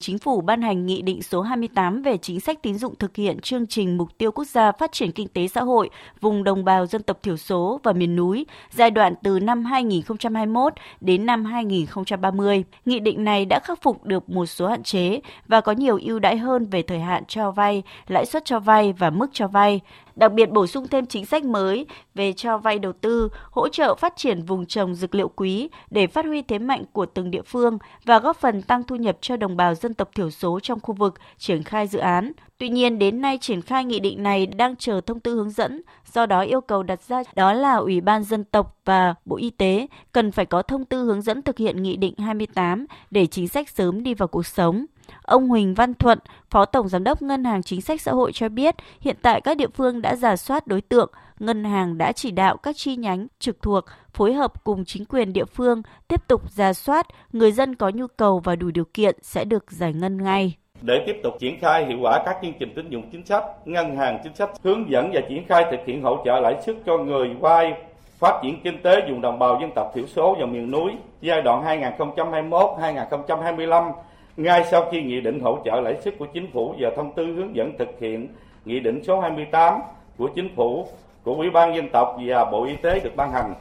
Chính 0.00 0.18
phủ 0.18 0.40
ban 0.40 0.62
hành 0.62 0.86
Nghị 0.86 1.02
định 1.02 1.22
số 1.22 1.42
28 1.42 2.02
về 2.02 2.16
chính 2.16 2.40
sách 2.40 2.62
tín 2.62 2.78
dụng 2.78 2.94
thực 2.94 3.16
hiện 3.16 3.40
chương 3.40 3.66
trình 3.66 3.96
mục 3.96 4.08
tiêu 4.18 4.32
quốc 4.32 4.44
gia 4.44 4.72
phát 4.72 4.92
triển 4.92 5.12
kinh 5.12 5.28
tế 5.28 5.48
xã 5.48 5.60
hội 5.62 5.90
vùng 6.20 6.44
đồng 6.44 6.64
bào 6.64 6.86
dân 6.86 7.02
tộc 7.02 7.22
thiểu 7.22 7.36
số 7.36 7.80
và 7.82 7.92
miền 7.92 8.16
núi 8.16 8.46
giai 8.70 8.90
đoạn 8.90 9.14
từ 9.22 9.40
năm 9.40 9.64
2021 9.64 10.72
đến 11.00 11.26
năm 11.26 11.44
2030. 11.44 12.64
Nghị 12.84 13.00
định 13.00 13.24
này 13.24 13.44
đã 13.44 13.60
khắc 13.60 13.82
phục 13.82 14.04
được 14.04 14.30
một 14.30 14.46
số 14.46 14.68
hạn 14.68 14.82
chế 14.82 15.20
và 15.48 15.60
có 15.60 15.72
nhiều 15.72 15.98
ưu 16.02 16.18
đãi 16.18 16.36
hơn 16.36 16.66
về 16.66 16.82
thời 16.82 17.00
hạn 17.00 17.24
cho 17.28 17.50
vay, 17.50 17.82
lãi 18.08 18.26
suất 18.26 18.44
cho 18.44 18.60
vay 18.60 18.92
và 18.92 19.10
mức 19.10 19.26
cho 19.32 19.48
vay, 19.48 19.80
đặc 20.16 20.32
biệt 20.32 20.50
bổ 20.50 20.66
sung 20.66 20.88
thêm 20.88 21.06
chính 21.06 21.26
sách 21.26 21.44
mới 21.44 21.86
về 22.14 22.32
cho 22.32 22.58
vay 22.58 22.78
đầu 22.78 22.92
tư, 22.92 23.28
hỗ 23.50 23.68
trợ 23.68 23.94
phát 23.94 24.16
triển 24.16 24.42
vùng 24.42 24.66
trồng 24.66 24.94
dược 24.94 25.14
liệu 25.14 25.28
quý 25.28 25.68
để 25.90 26.06
phát 26.06 26.24
huy 26.24 26.42
thế 26.42 26.58
mạnh 26.58 26.84
của 26.92 27.06
từng 27.06 27.30
địa 27.30 27.42
phương 27.42 27.78
và 28.04 28.18
góp 28.18 28.36
phần 28.36 28.62
tăng 28.62 28.82
thu 28.82 28.96
nhập 28.96 29.18
cho 29.20 29.36
đồng 29.36 29.56
bào 29.56 29.74
dân 29.74 29.94
tộc 29.94 30.10
thiểu 30.14 30.30
số 30.30 30.60
trong 30.60 30.80
khu 30.80 30.94
vực 30.94 31.14
triển 31.38 31.62
khai 31.62 31.86
dự 31.86 31.98
án. 31.98 32.32
Tuy 32.58 32.68
nhiên, 32.68 32.98
đến 32.98 33.20
nay 33.20 33.38
triển 33.40 33.62
khai 33.62 33.84
nghị 33.84 34.00
định 34.00 34.22
này 34.22 34.46
đang 34.46 34.76
chờ 34.76 35.00
thông 35.00 35.20
tư 35.20 35.34
hướng 35.34 35.50
dẫn, 35.50 35.82
do 36.12 36.26
đó 36.26 36.40
yêu 36.40 36.60
cầu 36.60 36.82
đặt 36.82 37.02
ra 37.02 37.22
đó 37.34 37.52
là 37.52 37.74
Ủy 37.74 38.00
ban 38.00 38.24
dân 38.24 38.44
tộc 38.44 38.76
và 38.84 39.14
Bộ 39.24 39.36
Y 39.36 39.50
tế 39.50 39.86
cần 40.12 40.32
phải 40.32 40.46
có 40.46 40.62
thông 40.62 40.84
tư 40.84 41.04
hướng 41.04 41.22
dẫn 41.22 41.42
thực 41.42 41.58
hiện 41.58 41.82
nghị 41.82 41.96
định 41.96 42.14
28 42.18 42.86
để 43.10 43.26
chính 43.26 43.48
sách 43.48 43.68
sớm 43.68 44.02
đi 44.02 44.14
vào 44.14 44.28
cuộc 44.28 44.46
sống. 44.46 44.86
Ông 45.22 45.48
Huỳnh 45.48 45.74
Văn 45.74 45.94
Thuận, 45.94 46.18
Phó 46.50 46.64
Tổng 46.64 46.88
Giám 46.88 47.04
đốc 47.04 47.22
Ngân 47.22 47.44
hàng 47.44 47.62
Chính 47.62 47.80
sách 47.80 48.00
Xã 48.00 48.12
hội 48.12 48.32
cho 48.34 48.48
biết, 48.48 48.74
hiện 49.00 49.16
tại 49.22 49.40
các 49.40 49.56
địa 49.56 49.68
phương 49.74 50.02
đã 50.02 50.16
giả 50.16 50.36
soát 50.36 50.66
đối 50.66 50.80
tượng, 50.80 51.10
ngân 51.38 51.64
hàng 51.64 51.98
đã 51.98 52.12
chỉ 52.12 52.30
đạo 52.30 52.56
các 52.56 52.76
chi 52.76 52.96
nhánh 52.96 53.26
trực 53.38 53.62
thuộc 53.62 53.84
phối 54.12 54.32
hợp 54.32 54.64
cùng 54.64 54.84
chính 54.84 55.04
quyền 55.04 55.32
địa 55.32 55.44
phương 55.44 55.82
tiếp 56.08 56.28
tục 56.28 56.50
giả 56.50 56.72
soát, 56.72 57.06
người 57.32 57.52
dân 57.52 57.74
có 57.74 57.88
nhu 57.88 58.06
cầu 58.06 58.38
và 58.38 58.56
đủ 58.56 58.70
điều 58.70 58.84
kiện 58.94 59.16
sẽ 59.22 59.44
được 59.44 59.70
giải 59.70 59.92
ngân 59.92 60.22
ngay. 60.22 60.54
Để 60.82 60.94
tiếp 61.06 61.16
tục 61.22 61.34
triển 61.40 61.60
khai 61.60 61.86
hiệu 61.86 61.98
quả 62.02 62.22
các 62.26 62.36
chương 62.42 62.52
trình 62.60 62.72
tín 62.76 62.90
dụng 62.90 63.10
chính 63.12 63.26
sách, 63.26 63.44
ngân 63.64 63.96
hàng 63.96 64.20
chính 64.24 64.34
sách 64.34 64.50
hướng 64.62 64.90
dẫn 64.90 65.10
và 65.14 65.20
triển 65.28 65.44
khai 65.48 65.64
thực 65.70 65.80
hiện 65.86 66.02
hỗ 66.02 66.22
trợ 66.24 66.40
lãi 66.40 66.54
suất 66.66 66.76
cho 66.86 66.98
người 66.98 67.28
vay 67.40 67.72
phát 68.18 68.40
triển 68.42 68.60
kinh 68.64 68.82
tế 68.82 69.00
vùng 69.10 69.20
đồng 69.20 69.38
bào 69.38 69.58
dân 69.60 69.70
tộc 69.74 69.92
thiểu 69.94 70.06
số 70.06 70.36
và 70.40 70.46
miền 70.46 70.70
núi 70.70 70.92
giai 71.20 71.42
đoạn 71.42 71.80
2021-2025 71.98 73.92
ngay 74.36 74.64
sau 74.70 74.88
khi 74.92 75.02
nghị 75.02 75.20
định 75.20 75.40
hỗ 75.40 75.62
trợ 75.64 75.80
lãi 75.80 76.00
suất 76.04 76.14
của 76.18 76.26
chính 76.34 76.50
phủ 76.52 76.74
và 76.80 76.90
thông 76.96 77.12
tư 77.16 77.26
hướng 77.26 77.56
dẫn 77.56 77.72
thực 77.78 77.88
hiện 78.00 78.28
nghị 78.64 78.80
định 78.80 79.00
số 79.06 79.20
28 79.20 79.80
của 80.16 80.30
chính 80.34 80.48
phủ 80.56 80.88
của 81.22 81.34
Ủy 81.34 81.50
ban 81.50 81.76
dân 81.76 81.88
tộc 81.92 82.16
và 82.26 82.50
Bộ 82.50 82.64
Y 82.64 82.76
tế 82.82 83.00
được 83.00 83.16
ban 83.16 83.32
hành. 83.32 83.54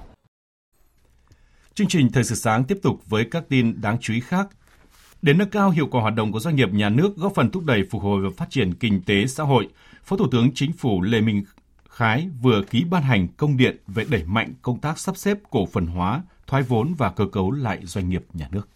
Chương 1.73 1.87
trình 1.87 2.09
Thời 2.13 2.23
sự 2.23 2.35
sáng 2.35 2.63
tiếp 2.63 2.77
tục 2.83 2.99
với 3.05 3.25
các 3.31 3.43
tin 3.49 3.81
đáng 3.81 3.97
chú 4.01 4.13
ý 4.13 4.19
khác. 4.19 4.47
Để 5.21 5.33
nâng 5.33 5.49
cao 5.49 5.69
hiệu 5.69 5.87
quả 5.91 6.01
hoạt 6.01 6.15
động 6.15 6.31
của 6.31 6.39
doanh 6.39 6.55
nghiệp 6.55 6.69
nhà 6.73 6.89
nước 6.89 7.15
góp 7.15 7.35
phần 7.35 7.51
thúc 7.51 7.63
đẩy 7.65 7.83
phục 7.91 8.01
hồi 8.01 8.21
và 8.21 8.29
phát 8.37 8.49
triển 8.49 8.73
kinh 8.73 9.01
tế 9.05 9.25
xã 9.27 9.43
hội, 9.43 9.67
Phó 10.03 10.17
Thủ 10.17 10.25
tướng 10.31 10.51
Chính 10.53 10.73
phủ 10.73 11.01
Lê 11.01 11.21
Minh 11.21 11.43
Khái 11.89 12.29
vừa 12.41 12.61
ký 12.69 12.83
ban 12.89 13.03
hành 13.03 13.27
công 13.37 13.57
điện 13.57 13.77
về 13.87 14.05
đẩy 14.09 14.23
mạnh 14.25 14.53
công 14.61 14.79
tác 14.79 14.99
sắp 14.99 15.17
xếp 15.17 15.37
cổ 15.49 15.65
phần 15.65 15.85
hóa, 15.85 16.21
thoái 16.47 16.63
vốn 16.63 16.93
và 16.97 17.11
cơ 17.11 17.25
cấu 17.25 17.51
lại 17.51 17.79
doanh 17.83 18.09
nghiệp 18.09 18.23
nhà 18.33 18.47
nước. 18.51 18.67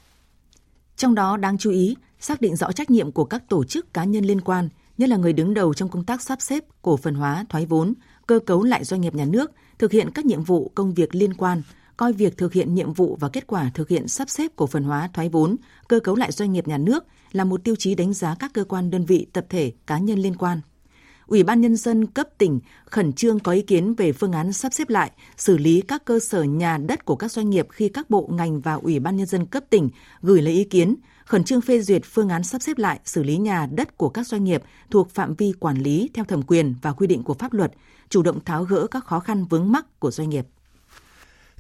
Trong 0.99 1.15
đó 1.15 1.37
đáng 1.37 1.57
chú 1.57 1.71
ý, 1.71 1.95
xác 2.19 2.41
định 2.41 2.55
rõ 2.55 2.71
trách 2.71 2.89
nhiệm 2.89 3.11
của 3.11 3.25
các 3.25 3.49
tổ 3.49 3.63
chức 3.63 3.93
cá 3.93 4.03
nhân 4.03 4.25
liên 4.25 4.41
quan, 4.41 4.69
nhất 4.97 5.09
là 5.09 5.17
người 5.17 5.33
đứng 5.33 5.53
đầu 5.53 5.73
trong 5.73 5.89
công 5.89 6.03
tác 6.03 6.21
sắp 6.21 6.41
xếp, 6.41 6.63
cổ 6.81 6.97
phần 6.97 7.15
hóa, 7.15 7.45
thoái 7.49 7.65
vốn, 7.65 7.93
cơ 8.27 8.39
cấu 8.45 8.63
lại 8.63 8.83
doanh 8.83 9.01
nghiệp 9.01 9.15
nhà 9.15 9.25
nước, 9.25 9.51
thực 9.77 9.91
hiện 9.91 10.09
các 10.11 10.25
nhiệm 10.25 10.43
vụ 10.43 10.71
công 10.75 10.93
việc 10.93 11.15
liên 11.15 11.33
quan, 11.33 11.61
coi 11.97 12.13
việc 12.13 12.37
thực 12.37 12.53
hiện 12.53 12.75
nhiệm 12.75 12.93
vụ 12.93 13.17
và 13.19 13.29
kết 13.29 13.47
quả 13.47 13.71
thực 13.73 13.89
hiện 13.89 14.07
sắp 14.07 14.29
xếp 14.29 14.51
cổ 14.55 14.67
phần 14.67 14.83
hóa 14.83 15.09
thoái 15.13 15.29
vốn, 15.29 15.55
cơ 15.87 15.99
cấu 15.99 16.15
lại 16.15 16.31
doanh 16.31 16.53
nghiệp 16.53 16.67
nhà 16.67 16.77
nước 16.77 17.05
là 17.31 17.43
một 17.43 17.63
tiêu 17.63 17.75
chí 17.75 17.95
đánh 17.95 18.13
giá 18.13 18.35
các 18.39 18.53
cơ 18.53 18.63
quan 18.63 18.91
đơn 18.91 19.05
vị, 19.05 19.27
tập 19.33 19.45
thể, 19.49 19.71
cá 19.87 19.97
nhân 19.99 20.19
liên 20.19 20.35
quan. 20.35 20.61
Ủy 21.29 21.43
ban 21.43 21.61
Nhân 21.61 21.75
dân 21.75 22.05
cấp 22.07 22.27
tỉnh 22.37 22.59
khẩn 22.85 23.13
trương 23.13 23.39
có 23.39 23.51
ý 23.51 23.61
kiến 23.61 23.93
về 23.93 24.11
phương 24.11 24.31
án 24.31 24.53
sắp 24.53 24.73
xếp 24.73 24.89
lại, 24.89 25.11
xử 25.37 25.57
lý 25.57 25.81
các 25.81 26.05
cơ 26.05 26.19
sở 26.19 26.43
nhà 26.43 26.77
đất 26.77 27.05
của 27.05 27.15
các 27.15 27.31
doanh 27.31 27.49
nghiệp 27.49 27.67
khi 27.69 27.89
các 27.89 28.09
bộ 28.09 28.29
ngành 28.33 28.59
và 28.61 28.73
Ủy 28.73 28.99
ban 28.99 29.17
Nhân 29.17 29.27
dân 29.27 29.45
cấp 29.45 29.63
tỉnh 29.69 29.89
gửi 30.21 30.41
lấy 30.41 30.53
ý 30.53 30.63
kiến, 30.63 30.95
khẩn 31.25 31.43
trương 31.43 31.61
phê 31.61 31.81
duyệt 31.81 32.01
phương 32.05 32.29
án 32.29 32.43
sắp 32.43 32.61
xếp 32.61 32.77
lại 32.77 32.99
xử 33.05 33.23
lý 33.23 33.37
nhà 33.37 33.67
đất 33.71 33.97
của 33.97 34.09
các 34.09 34.27
doanh 34.27 34.43
nghiệp 34.43 34.63
thuộc 34.91 35.09
phạm 35.09 35.35
vi 35.35 35.53
quản 35.59 35.77
lý 35.77 36.09
theo 36.13 36.25
thẩm 36.25 36.41
quyền 36.41 36.75
và 36.81 36.91
quy 36.91 37.07
định 37.07 37.23
của 37.23 37.33
pháp 37.33 37.53
luật, 37.53 37.71
chủ 38.09 38.21
động 38.21 38.39
tháo 38.45 38.63
gỡ 38.63 38.87
các 38.87 39.05
khó 39.05 39.19
khăn 39.19 39.45
vướng 39.45 39.71
mắc 39.71 39.99
của 39.99 40.11
doanh 40.11 40.29
nghiệp. 40.29 40.47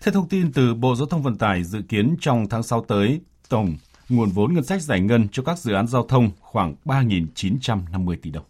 Theo 0.01 0.13
thông 0.13 0.29
tin 0.29 0.51
từ 0.51 0.73
Bộ 0.73 0.95
Giao 0.95 1.07
thông 1.07 1.23
Vận 1.23 1.37
tải 1.37 1.63
dự 1.63 1.81
kiến 1.89 2.15
trong 2.21 2.49
tháng 2.49 2.63
6 2.63 2.85
tới, 2.87 3.21
tổng 3.49 3.75
nguồn 4.09 4.29
vốn 4.29 4.53
ngân 4.53 4.63
sách 4.63 4.81
giải 4.81 4.99
ngân 4.99 5.27
cho 5.31 5.43
các 5.43 5.59
dự 5.59 5.73
án 5.73 5.87
giao 5.87 6.03
thông 6.03 6.31
khoảng 6.39 6.75
3.950 6.85 8.15
tỷ 8.21 8.31
đồng. 8.31 8.45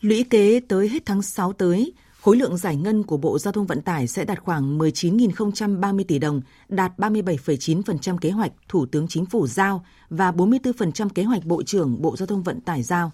Lũy 0.00 0.24
kế 0.30 0.60
tới 0.68 0.88
hết 0.88 1.06
tháng 1.06 1.22
6 1.22 1.52
tới, 1.52 1.92
khối 2.20 2.36
lượng 2.36 2.56
giải 2.56 2.76
ngân 2.76 3.02
của 3.02 3.16
Bộ 3.16 3.38
Giao 3.38 3.52
thông 3.52 3.66
Vận 3.66 3.82
tải 3.82 4.06
sẽ 4.06 4.24
đạt 4.24 4.40
khoảng 4.40 4.78
19.030 4.78 6.04
tỷ 6.08 6.18
đồng, 6.18 6.40
đạt 6.68 6.92
37,9% 6.98 8.18
kế 8.18 8.30
hoạch 8.30 8.52
Thủ 8.68 8.86
tướng 8.86 9.08
Chính 9.08 9.26
phủ 9.26 9.46
giao 9.46 9.84
và 10.10 10.30
44% 10.30 11.08
kế 11.08 11.22
hoạch 11.22 11.44
Bộ 11.44 11.62
trưởng 11.62 12.02
Bộ 12.02 12.16
Giao 12.16 12.26
thông 12.26 12.42
Vận 12.42 12.60
tải 12.60 12.82
giao. 12.82 13.12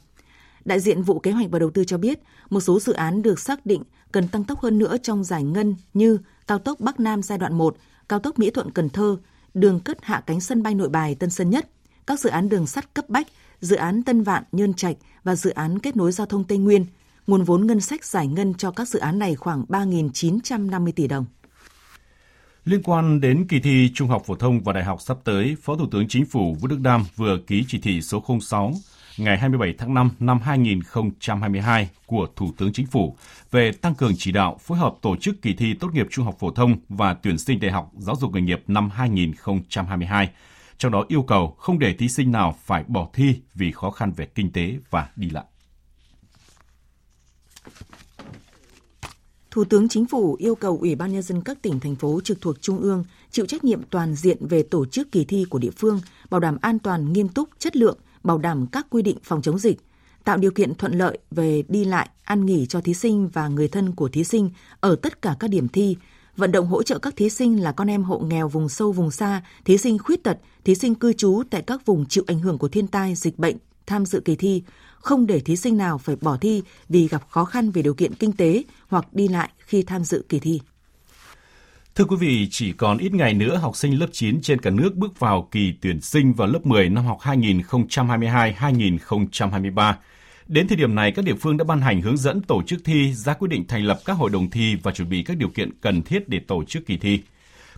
Đại 0.64 0.80
diện 0.80 1.02
vụ 1.02 1.18
kế 1.18 1.30
hoạch 1.30 1.50
và 1.50 1.58
đầu 1.58 1.70
tư 1.70 1.84
cho 1.84 1.98
biết, 1.98 2.20
một 2.50 2.60
số 2.60 2.80
dự 2.80 2.92
án 2.92 3.22
được 3.22 3.40
xác 3.40 3.66
định 3.66 3.82
cần 4.12 4.28
tăng 4.28 4.44
tốc 4.44 4.60
hơn 4.60 4.78
nữa 4.78 4.96
trong 5.02 5.24
giải 5.24 5.42
ngân 5.42 5.76
như 5.94 6.18
cao 6.46 6.58
tốc 6.58 6.80
Bắc 6.80 7.00
Nam 7.00 7.22
giai 7.22 7.38
đoạn 7.38 7.58
1, 7.58 7.76
cao 8.08 8.18
tốc 8.18 8.38
Mỹ 8.38 8.50
Thuận 8.50 8.70
Cần 8.70 8.88
Thơ, 8.88 9.16
đường 9.54 9.80
cất 9.80 9.98
hạ 10.02 10.22
cánh 10.26 10.40
sân 10.40 10.62
bay 10.62 10.74
Nội 10.74 10.88
Bài 10.88 11.14
Tân 11.14 11.30
Sơn 11.30 11.50
Nhất, 11.50 11.68
các 12.06 12.20
dự 12.20 12.30
án 12.30 12.48
đường 12.48 12.66
sắt 12.66 12.94
cấp 12.94 13.08
bách, 13.08 13.26
dự 13.64 13.76
án 13.76 14.02
Tân 14.02 14.22
Vạn 14.22 14.42
Nhơn 14.52 14.74
Trạch 14.74 14.96
và 15.24 15.36
dự 15.36 15.50
án 15.50 15.78
kết 15.78 15.96
nối 15.96 16.12
giao 16.12 16.26
thông 16.26 16.44
Tây 16.44 16.58
Nguyên. 16.58 16.86
Nguồn 17.26 17.42
vốn 17.42 17.66
ngân 17.66 17.80
sách 17.80 18.04
giải 18.04 18.26
ngân 18.26 18.54
cho 18.54 18.70
các 18.70 18.88
dự 18.88 18.98
án 18.98 19.18
này 19.18 19.34
khoảng 19.34 19.64
3.950 19.68 20.92
tỷ 20.92 21.08
đồng. 21.08 21.24
Liên 22.64 22.82
quan 22.82 23.20
đến 23.20 23.46
kỳ 23.48 23.60
thi 23.60 23.90
Trung 23.94 24.08
học 24.08 24.22
phổ 24.26 24.34
thông 24.34 24.60
và 24.60 24.72
đại 24.72 24.84
học 24.84 25.00
sắp 25.00 25.16
tới, 25.24 25.56
Phó 25.62 25.76
Thủ 25.76 25.86
tướng 25.90 26.08
Chính 26.08 26.26
phủ 26.26 26.56
Vũ 26.60 26.68
Đức 26.68 26.80
Đam 26.80 27.04
vừa 27.16 27.38
ký 27.46 27.64
chỉ 27.68 27.78
thị 27.78 28.02
số 28.02 28.24
06 28.40 28.72
ngày 29.18 29.38
27 29.38 29.74
tháng 29.78 29.94
5 29.94 30.10
năm 30.20 30.38
2022 30.40 31.88
của 32.06 32.26
Thủ 32.36 32.50
tướng 32.58 32.72
Chính 32.72 32.86
phủ 32.86 33.16
về 33.50 33.72
tăng 33.72 33.94
cường 33.94 34.12
chỉ 34.18 34.32
đạo 34.32 34.58
phối 34.60 34.78
hợp 34.78 34.94
tổ 35.02 35.16
chức 35.16 35.42
kỳ 35.42 35.54
thi 35.54 35.74
tốt 35.74 35.88
nghiệp 35.94 36.06
trung 36.10 36.24
học 36.24 36.36
phổ 36.38 36.50
thông 36.50 36.76
và 36.88 37.14
tuyển 37.14 37.38
sinh 37.38 37.60
đại 37.60 37.70
học 37.70 37.90
giáo 37.98 38.16
dục 38.16 38.34
nghề 38.34 38.40
nghiệp 38.40 38.62
năm 38.66 38.90
2022. 38.90 40.30
Trong 40.78 40.92
đó 40.92 41.04
yêu 41.08 41.22
cầu 41.22 41.56
không 41.58 41.78
để 41.78 41.94
thí 41.98 42.08
sinh 42.08 42.32
nào 42.32 42.56
phải 42.64 42.84
bỏ 42.88 43.08
thi 43.12 43.40
vì 43.54 43.72
khó 43.72 43.90
khăn 43.90 44.12
về 44.16 44.26
kinh 44.26 44.52
tế 44.52 44.78
và 44.90 45.08
đi 45.16 45.30
lại. 45.30 45.44
Thủ 49.50 49.64
tướng 49.64 49.88
Chính 49.88 50.06
phủ 50.06 50.34
yêu 50.34 50.54
cầu 50.54 50.78
Ủy 50.80 50.94
ban 50.94 51.12
Nhân 51.12 51.22
dân 51.22 51.42
các 51.42 51.62
tỉnh, 51.62 51.80
thành 51.80 51.96
phố 51.96 52.20
trực 52.24 52.40
thuộc 52.40 52.62
Trung 52.62 52.78
ương 52.78 53.04
chịu 53.30 53.46
trách 53.46 53.64
nhiệm 53.64 53.82
toàn 53.82 54.14
diện 54.14 54.46
về 54.46 54.62
tổ 54.62 54.86
chức 54.86 55.12
kỳ 55.12 55.24
thi 55.24 55.44
của 55.50 55.58
địa 55.58 55.70
phương, 55.76 56.00
bảo 56.30 56.40
đảm 56.40 56.58
an 56.60 56.78
toàn, 56.78 57.12
nghiêm 57.12 57.28
túc, 57.28 57.48
chất 57.58 57.76
lượng, 57.76 57.98
bảo 58.22 58.38
đảm 58.38 58.66
các 58.66 58.86
quy 58.90 59.02
định 59.02 59.16
phòng 59.22 59.42
chống 59.42 59.58
dịch, 59.58 59.80
tạo 60.24 60.36
điều 60.36 60.50
kiện 60.50 60.74
thuận 60.74 60.92
lợi 60.92 61.18
về 61.30 61.62
đi 61.68 61.84
lại, 61.84 62.08
ăn 62.24 62.46
nghỉ 62.46 62.66
cho 62.66 62.80
thí 62.80 62.94
sinh 62.94 63.28
và 63.28 63.48
người 63.48 63.68
thân 63.68 63.94
của 63.94 64.08
thí 64.08 64.24
sinh 64.24 64.50
ở 64.80 64.96
tất 64.96 65.22
cả 65.22 65.36
các 65.40 65.50
điểm 65.50 65.68
thi, 65.68 65.96
vận 66.36 66.52
động 66.52 66.66
hỗ 66.66 66.82
trợ 66.82 66.98
các 66.98 67.16
thí 67.16 67.30
sinh 67.30 67.62
là 67.62 67.72
con 67.72 67.90
em 67.90 68.02
hộ 68.02 68.18
nghèo 68.18 68.48
vùng 68.48 68.68
sâu 68.68 68.92
vùng 68.92 69.10
xa, 69.10 69.42
thí 69.64 69.78
sinh 69.78 69.98
khuyết 69.98 70.22
tật, 70.22 70.38
thí 70.64 70.74
sinh 70.74 70.94
cư 70.94 71.12
trú 71.12 71.42
tại 71.50 71.62
các 71.62 71.86
vùng 71.86 72.06
chịu 72.06 72.24
ảnh 72.26 72.38
hưởng 72.38 72.58
của 72.58 72.68
thiên 72.68 72.86
tai, 72.86 73.14
dịch 73.14 73.38
bệnh 73.38 73.56
tham 73.86 74.06
dự 74.06 74.20
kỳ 74.20 74.36
thi, 74.36 74.62
không 74.98 75.26
để 75.26 75.40
thí 75.40 75.56
sinh 75.56 75.76
nào 75.76 75.98
phải 75.98 76.16
bỏ 76.20 76.36
thi 76.36 76.62
vì 76.88 77.08
gặp 77.08 77.22
khó 77.28 77.44
khăn 77.44 77.70
về 77.70 77.82
điều 77.82 77.94
kiện 77.94 78.14
kinh 78.14 78.32
tế 78.32 78.62
hoặc 78.88 79.06
đi 79.12 79.28
lại 79.28 79.50
khi 79.58 79.82
tham 79.82 80.04
dự 80.04 80.24
kỳ 80.28 80.38
thi. 80.38 80.60
Thưa 81.94 82.04
quý 82.04 82.16
vị, 82.16 82.48
chỉ 82.50 82.72
còn 82.72 82.98
ít 82.98 83.14
ngày 83.14 83.34
nữa 83.34 83.56
học 83.56 83.76
sinh 83.76 83.98
lớp 83.98 84.06
9 84.12 84.40
trên 84.42 84.60
cả 84.60 84.70
nước 84.70 84.94
bước 84.94 85.20
vào 85.20 85.48
kỳ 85.50 85.72
tuyển 85.80 86.00
sinh 86.00 86.32
vào 86.32 86.48
lớp 86.48 86.66
10 86.66 86.88
năm 86.88 87.04
học 87.04 87.18
2022-2023. 87.20 89.94
Đến 90.48 90.68
thời 90.68 90.76
điểm 90.76 90.94
này, 90.94 91.12
các 91.12 91.24
địa 91.24 91.34
phương 91.34 91.56
đã 91.56 91.64
ban 91.64 91.80
hành 91.80 92.00
hướng 92.00 92.16
dẫn 92.16 92.42
tổ 92.42 92.62
chức 92.62 92.80
thi, 92.84 93.12
ra 93.12 93.34
quyết 93.34 93.48
định 93.48 93.64
thành 93.68 93.84
lập 93.84 94.00
các 94.04 94.12
hội 94.12 94.30
đồng 94.30 94.50
thi 94.50 94.76
và 94.82 94.92
chuẩn 94.92 95.08
bị 95.08 95.22
các 95.22 95.36
điều 95.36 95.48
kiện 95.48 95.70
cần 95.80 96.02
thiết 96.02 96.28
để 96.28 96.40
tổ 96.40 96.64
chức 96.64 96.86
kỳ 96.86 96.96
thi. 96.96 97.20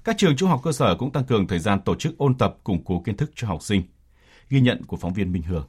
Các 0.05 0.19
trường 0.19 0.37
trung 0.37 0.49
học 0.49 0.61
cơ 0.65 0.73
sở 0.73 0.95
cũng 0.95 1.13
tăng 1.13 1.25
cường 1.25 1.47
thời 1.47 1.59
gian 1.59 1.81
tổ 1.81 1.95
chức 1.95 2.19
ôn 2.19 2.35
tập, 2.35 2.57
củng 2.65 2.85
cố 2.85 3.03
kiến 3.05 3.17
thức 3.17 3.31
cho 3.35 3.49
học 3.49 3.63
sinh. 3.63 3.83
Ghi 4.49 4.61
nhận 4.61 4.85
của 4.85 4.97
phóng 4.97 5.13
viên 5.13 5.33
Minh 5.33 5.43
Hường. 5.43 5.67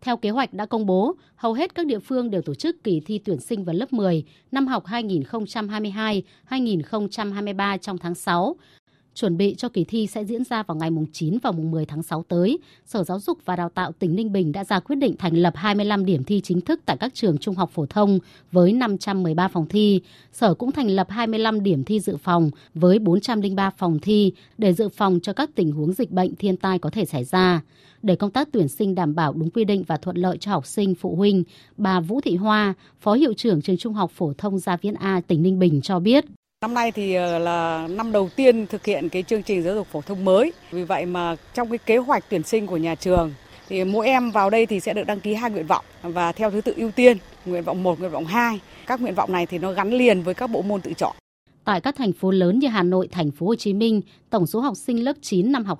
Theo 0.00 0.16
kế 0.16 0.30
hoạch 0.30 0.52
đã 0.52 0.66
công 0.66 0.86
bố, 0.86 1.14
hầu 1.36 1.52
hết 1.52 1.74
các 1.74 1.86
địa 1.86 1.98
phương 1.98 2.30
đều 2.30 2.42
tổ 2.42 2.54
chức 2.54 2.84
kỳ 2.84 3.00
thi 3.06 3.20
tuyển 3.24 3.40
sinh 3.40 3.64
vào 3.64 3.74
lớp 3.74 3.92
10 3.92 4.24
năm 4.52 4.66
học 4.66 4.84
2022-2023 4.86 7.78
trong 7.78 7.98
tháng 7.98 8.14
6. 8.14 8.56
Chuẩn 9.14 9.36
bị 9.36 9.54
cho 9.54 9.68
kỳ 9.68 9.84
thi 9.84 10.06
sẽ 10.06 10.24
diễn 10.24 10.44
ra 10.44 10.62
vào 10.62 10.76
ngày 10.76 10.90
9 11.12 11.38
và 11.42 11.50
10 11.50 11.86
tháng 11.86 12.02
6 12.02 12.24
tới, 12.28 12.58
Sở 12.86 13.04
Giáo 13.04 13.20
dục 13.20 13.38
và 13.44 13.56
Đào 13.56 13.68
tạo 13.68 13.92
tỉnh 13.92 14.16
Ninh 14.16 14.32
Bình 14.32 14.52
đã 14.52 14.64
ra 14.64 14.80
quyết 14.80 14.96
định 14.96 15.16
thành 15.18 15.34
lập 15.34 15.52
25 15.56 16.04
điểm 16.04 16.24
thi 16.24 16.40
chính 16.44 16.60
thức 16.60 16.80
tại 16.86 16.96
các 16.96 17.14
trường 17.14 17.38
trung 17.38 17.54
học 17.54 17.70
phổ 17.72 17.86
thông 17.86 18.18
với 18.52 18.72
513 18.72 19.48
phòng 19.48 19.66
thi. 19.68 20.00
Sở 20.32 20.54
cũng 20.54 20.72
thành 20.72 20.88
lập 20.88 21.06
25 21.10 21.62
điểm 21.62 21.84
thi 21.84 22.00
dự 22.00 22.16
phòng 22.16 22.50
với 22.74 22.98
403 22.98 23.70
phòng 23.70 23.98
thi 23.98 24.32
để 24.58 24.72
dự 24.72 24.88
phòng 24.88 25.20
cho 25.22 25.32
các 25.32 25.50
tình 25.54 25.72
huống 25.72 25.92
dịch 25.92 26.10
bệnh 26.10 26.36
thiên 26.36 26.56
tai 26.56 26.78
có 26.78 26.90
thể 26.90 27.04
xảy 27.04 27.24
ra. 27.24 27.62
Để 28.02 28.16
công 28.16 28.30
tác 28.30 28.48
tuyển 28.52 28.68
sinh 28.68 28.94
đảm 28.94 29.14
bảo 29.14 29.32
đúng 29.32 29.50
quy 29.50 29.64
định 29.64 29.84
và 29.86 29.96
thuận 29.96 30.16
lợi 30.16 30.38
cho 30.38 30.50
học 30.50 30.66
sinh, 30.66 30.94
phụ 30.94 31.16
huynh, 31.16 31.44
bà 31.76 32.00
Vũ 32.00 32.20
Thị 32.20 32.36
Hoa, 32.36 32.74
Phó 33.00 33.14
Hiệu 33.14 33.34
trưởng 33.34 33.62
trường 33.62 33.76
Trung 33.76 33.94
học 33.94 34.10
phổ 34.14 34.32
thông 34.38 34.58
Gia 34.58 34.76
Viễn 34.76 34.94
A, 34.94 35.20
tỉnh 35.26 35.42
Ninh 35.42 35.58
Bình 35.58 35.80
cho 35.80 36.00
biết. 36.00 36.24
Năm 36.64 36.74
nay 36.74 36.92
thì 36.92 37.14
ờ, 37.14 37.38
là 37.38 37.88
năm 37.90 38.12
đầu 38.12 38.28
tiên 38.36 38.66
thực 38.66 38.84
hiện 38.84 39.08
cái 39.08 39.22
chương 39.22 39.42
trình 39.42 39.62
giáo 39.62 39.74
dục 39.74 39.86
phổ 39.86 40.00
thông 40.00 40.24
mới. 40.24 40.52
Vì 40.70 40.84
vậy 40.84 41.06
mà 41.06 41.36
trong 41.54 41.68
cái 41.68 41.78
kế 41.78 41.96
hoạch 41.96 42.24
tuyển 42.28 42.42
sinh 42.42 42.66
của 42.66 42.76
nhà 42.76 42.94
trường 42.94 43.32
thì 43.68 43.84
mỗi 43.84 44.06
em 44.06 44.30
vào 44.30 44.50
đây 44.50 44.66
thì 44.66 44.80
sẽ 44.80 44.94
được 44.94 45.06
đăng 45.06 45.20
ký 45.20 45.34
hai 45.34 45.50
nguyện 45.50 45.66
vọng 45.66 45.84
và 46.02 46.32
theo 46.32 46.50
thứ 46.50 46.60
tự 46.60 46.74
ưu 46.76 46.90
tiên, 46.90 47.16
nguyện 47.46 47.64
vọng 47.64 47.82
1, 47.82 48.00
nguyện 48.00 48.10
vọng 48.10 48.24
2. 48.24 48.60
Các 48.86 49.00
nguyện 49.00 49.14
vọng 49.14 49.32
này 49.32 49.46
thì 49.46 49.58
nó 49.58 49.72
gắn 49.72 49.90
liền 49.90 50.22
với 50.22 50.34
các 50.34 50.46
bộ 50.46 50.62
môn 50.62 50.80
tự 50.80 50.92
chọn. 50.92 51.16
Tại 51.64 51.80
các 51.80 51.96
thành 51.96 52.12
phố 52.12 52.30
lớn 52.30 52.58
như 52.58 52.68
Hà 52.68 52.82
Nội, 52.82 53.08
Thành 53.12 53.30
phố 53.30 53.46
Hồ 53.46 53.54
Chí 53.54 53.72
Minh, 53.72 54.00
tổng 54.30 54.46
số 54.46 54.60
học 54.60 54.76
sinh 54.76 55.04
lớp 55.04 55.16
9 55.22 55.52
năm 55.52 55.64
học 55.64 55.78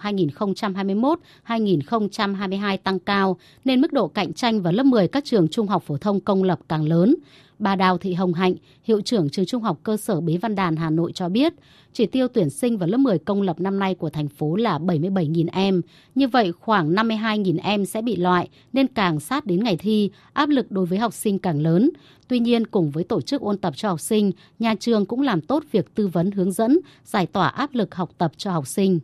2021-2022 1.47 2.77
tăng 2.77 2.99
cao 2.99 3.37
nên 3.65 3.81
mức 3.81 3.93
độ 3.93 4.09
cạnh 4.09 4.33
tranh 4.33 4.63
vào 4.63 4.73
lớp 4.73 4.83
10 4.83 5.09
các 5.09 5.25
trường 5.25 5.49
trung 5.49 5.67
học 5.67 5.83
phổ 5.87 5.97
thông 5.97 6.21
công 6.21 6.43
lập 6.43 6.59
càng 6.69 6.89
lớn. 6.89 7.15
Bà 7.61 7.77
Đào 7.77 7.99
Thị 7.99 8.15
Hồng 8.15 8.33
Hạnh, 8.33 8.55
hiệu 8.83 9.01
trưởng 9.01 9.31
trường 9.31 9.47
trung 9.47 9.63
học 9.63 9.77
cơ 9.83 9.97
sở 9.97 10.21
Bế 10.21 10.37
Văn 10.37 10.55
Đàn 10.55 10.77
Hà 10.77 10.91
Nội 10.91 11.13
cho 11.13 11.29
biết, 11.29 11.53
chỉ 11.93 12.07
tiêu 12.07 12.29
tuyển 12.29 12.51
sinh 12.51 12.79
vào 12.79 12.89
lớp 12.89 12.97
10 12.97 13.19
công 13.19 13.43
lập 13.43 13.61
năm 13.61 13.79
nay 13.79 13.95
của 13.95 14.11
thành 14.11 14.29
phố 14.29 14.57
là 14.57 14.79
77.000 14.79 15.47
em. 15.53 15.83
Như 16.15 16.29
vậy, 16.29 16.53
khoảng 16.53 16.93
52.000 16.93 17.59
em 17.63 17.85
sẽ 17.85 18.03
bị 18.03 18.17
loại, 18.17 18.49
nên 18.73 18.87
càng 18.87 19.21
sát 19.21 19.47
đến 19.47 19.65
ngày 19.65 19.77
thi, 19.77 20.11
áp 20.33 20.49
lực 20.49 20.71
đối 20.71 20.87
với 20.87 20.99
học 20.99 21.13
sinh 21.13 21.39
càng 21.39 21.61
lớn. 21.61 21.91
Tuy 22.29 22.39
nhiên, 22.39 22.67
cùng 22.67 22.91
với 22.91 23.05
tổ 23.05 23.21
chức 23.21 23.43
ôn 23.43 23.59
tập 23.59 23.73
cho 23.77 23.89
học 23.89 24.01
sinh, 24.01 24.31
nhà 24.59 24.75
trường 24.81 25.07
cũng 25.07 25.23
làm 25.23 25.41
tốt 25.41 25.63
việc 25.73 25.95
tư 25.95 26.07
vấn 26.07 26.31
hướng 26.31 26.53
dẫn, 26.53 26.79
giải 27.05 27.27
tỏa 27.27 27.49
áp 27.49 27.71
lực 27.73 27.95
học 27.95 28.11
tập 28.19 28.31
cho 28.37 28.51
học 28.51 28.67
sinh. 28.67 29.01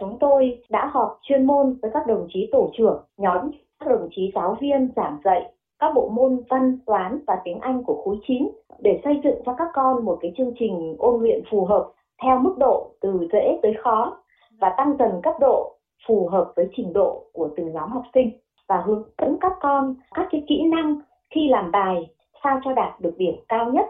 Chúng 0.00 0.16
tôi 0.20 0.58
đã 0.70 0.90
họp 0.92 1.18
chuyên 1.28 1.46
môn 1.46 1.78
với 1.82 1.90
các 1.94 2.02
đồng 2.08 2.28
chí 2.34 2.40
tổ 2.52 2.72
trưởng, 2.78 3.02
nhóm 3.16 3.50
các 3.80 3.86
đồng 3.88 4.08
chí 4.16 4.22
giáo 4.34 4.58
viên 4.60 4.88
giảng 4.96 5.18
dạy 5.24 5.40
các 5.80 5.92
bộ 5.94 6.08
môn 6.08 6.42
văn, 6.48 6.78
toán 6.86 7.18
và 7.26 7.34
tiếng 7.44 7.58
Anh 7.60 7.84
của 7.84 8.02
khối 8.04 8.18
9 8.28 8.50
để 8.78 9.00
xây 9.04 9.20
dựng 9.24 9.42
cho 9.46 9.54
các 9.58 9.68
con 9.74 10.04
một 10.04 10.18
cái 10.20 10.32
chương 10.36 10.52
trình 10.58 10.96
ôn 10.98 11.22
luyện 11.22 11.42
phù 11.50 11.64
hợp 11.64 11.90
theo 12.22 12.38
mức 12.38 12.54
độ 12.58 12.90
từ 13.00 13.28
dễ 13.32 13.58
tới 13.62 13.74
khó 13.82 14.18
và 14.60 14.74
tăng 14.76 14.96
dần 14.98 15.10
cấp 15.22 15.34
độ 15.40 15.76
phù 16.08 16.28
hợp 16.28 16.52
với 16.56 16.68
trình 16.76 16.92
độ 16.92 17.24
của 17.32 17.48
từng 17.56 17.72
nhóm 17.72 17.90
học 17.90 18.02
sinh 18.14 18.30
và 18.68 18.82
hướng 18.86 19.02
dẫn 19.18 19.36
các 19.40 19.52
con 19.60 19.94
các 20.14 20.26
cái 20.30 20.42
kỹ 20.48 20.62
năng 20.70 21.00
khi 21.34 21.48
làm 21.48 21.70
bài 21.70 22.10
sao 22.44 22.60
cho 22.64 22.72
đạt 22.72 23.00
được 23.00 23.14
điểm 23.18 23.34
cao 23.48 23.70
nhất 23.72 23.86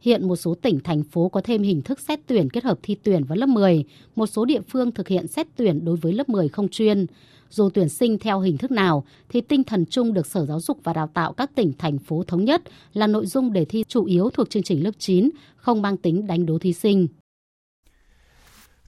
Hiện 0.00 0.28
một 0.28 0.36
số 0.36 0.54
tỉnh, 0.54 0.80
thành 0.84 1.02
phố 1.02 1.28
có 1.28 1.40
thêm 1.44 1.62
hình 1.62 1.82
thức 1.82 2.00
xét 2.00 2.20
tuyển 2.26 2.48
kết 2.52 2.64
hợp 2.64 2.78
thi 2.82 2.96
tuyển 3.02 3.24
vào 3.24 3.36
lớp 3.36 3.46
10. 3.46 3.84
Một 4.16 4.26
số 4.26 4.44
địa 4.44 4.60
phương 4.68 4.92
thực 4.92 5.08
hiện 5.08 5.26
xét 5.26 5.46
tuyển 5.56 5.84
đối 5.84 5.96
với 5.96 6.12
lớp 6.12 6.28
10 6.28 6.48
không 6.48 6.68
chuyên. 6.68 7.06
Dù 7.54 7.70
tuyển 7.74 7.88
sinh 7.88 8.18
theo 8.18 8.40
hình 8.40 8.58
thức 8.58 8.70
nào, 8.70 9.04
thì 9.28 9.40
tinh 9.40 9.64
thần 9.64 9.84
chung 9.90 10.12
được 10.12 10.26
Sở 10.26 10.46
Giáo 10.46 10.60
dục 10.60 10.78
và 10.84 10.92
Đào 10.92 11.06
tạo 11.14 11.32
các 11.32 11.50
tỉnh, 11.54 11.72
thành 11.78 11.98
phố 11.98 12.24
thống 12.26 12.44
nhất 12.44 12.62
là 12.92 13.06
nội 13.06 13.26
dung 13.26 13.52
đề 13.52 13.64
thi 13.64 13.84
chủ 13.88 14.04
yếu 14.04 14.30
thuộc 14.30 14.50
chương 14.50 14.62
trình 14.62 14.84
lớp 14.84 14.90
9, 14.98 15.30
không 15.56 15.82
mang 15.82 15.96
tính 15.96 16.26
đánh 16.26 16.46
đố 16.46 16.58
thí 16.58 16.72
sinh. 16.72 17.06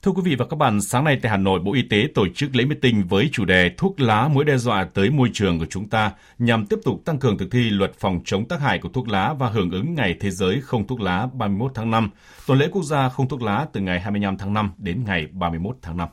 Thưa 0.03 0.13
quý 0.13 0.23
vị 0.25 0.35
và 0.35 0.47
các 0.47 0.57
bạn, 0.57 0.81
sáng 0.81 1.05
nay 1.05 1.19
tại 1.23 1.31
Hà 1.31 1.37
Nội, 1.37 1.61
Bộ 1.61 1.75
Y 1.75 1.83
tế 1.83 2.07
tổ 2.15 2.27
chức 2.35 2.57
lễ 2.57 2.65
meeting 2.65 3.07
với 3.09 3.29
chủ 3.33 3.45
đề 3.45 3.71
Thuốc 3.77 4.01
lá 4.01 4.29
mối 4.29 4.45
đe 4.45 4.57
dọa 4.57 4.85
tới 4.85 5.11
môi 5.11 5.31
trường 5.33 5.59
của 5.59 5.67
chúng 5.67 5.89
ta 5.89 6.13
nhằm 6.39 6.67
tiếp 6.67 6.79
tục 6.85 7.03
tăng 7.05 7.19
cường 7.19 7.39
thực 7.39 7.51
thi 7.51 7.71
luật 7.71 7.93
phòng 7.99 8.21
chống 8.25 8.49
tác 8.49 8.61
hại 8.61 8.79
của 8.79 8.89
thuốc 8.89 9.09
lá 9.09 9.35
và 9.39 9.49
hưởng 9.49 9.71
ứng 9.71 9.95
Ngày 9.95 10.17
Thế 10.21 10.31
giới 10.31 10.61
không 10.61 10.87
thuốc 10.87 11.01
lá 11.01 11.29
31 11.33 11.73
tháng 11.75 11.91
5, 11.91 12.11
tuần 12.47 12.59
lễ 12.59 12.69
quốc 12.73 12.83
gia 12.83 13.09
không 13.09 13.29
thuốc 13.29 13.43
lá 13.43 13.67
từ 13.73 13.81
ngày 13.81 14.01
25 14.01 14.37
tháng 14.39 14.53
5 14.53 14.73
đến 14.79 15.05
ngày 15.07 15.27
31 15.33 15.77
tháng 15.83 15.97
5. 15.97 16.09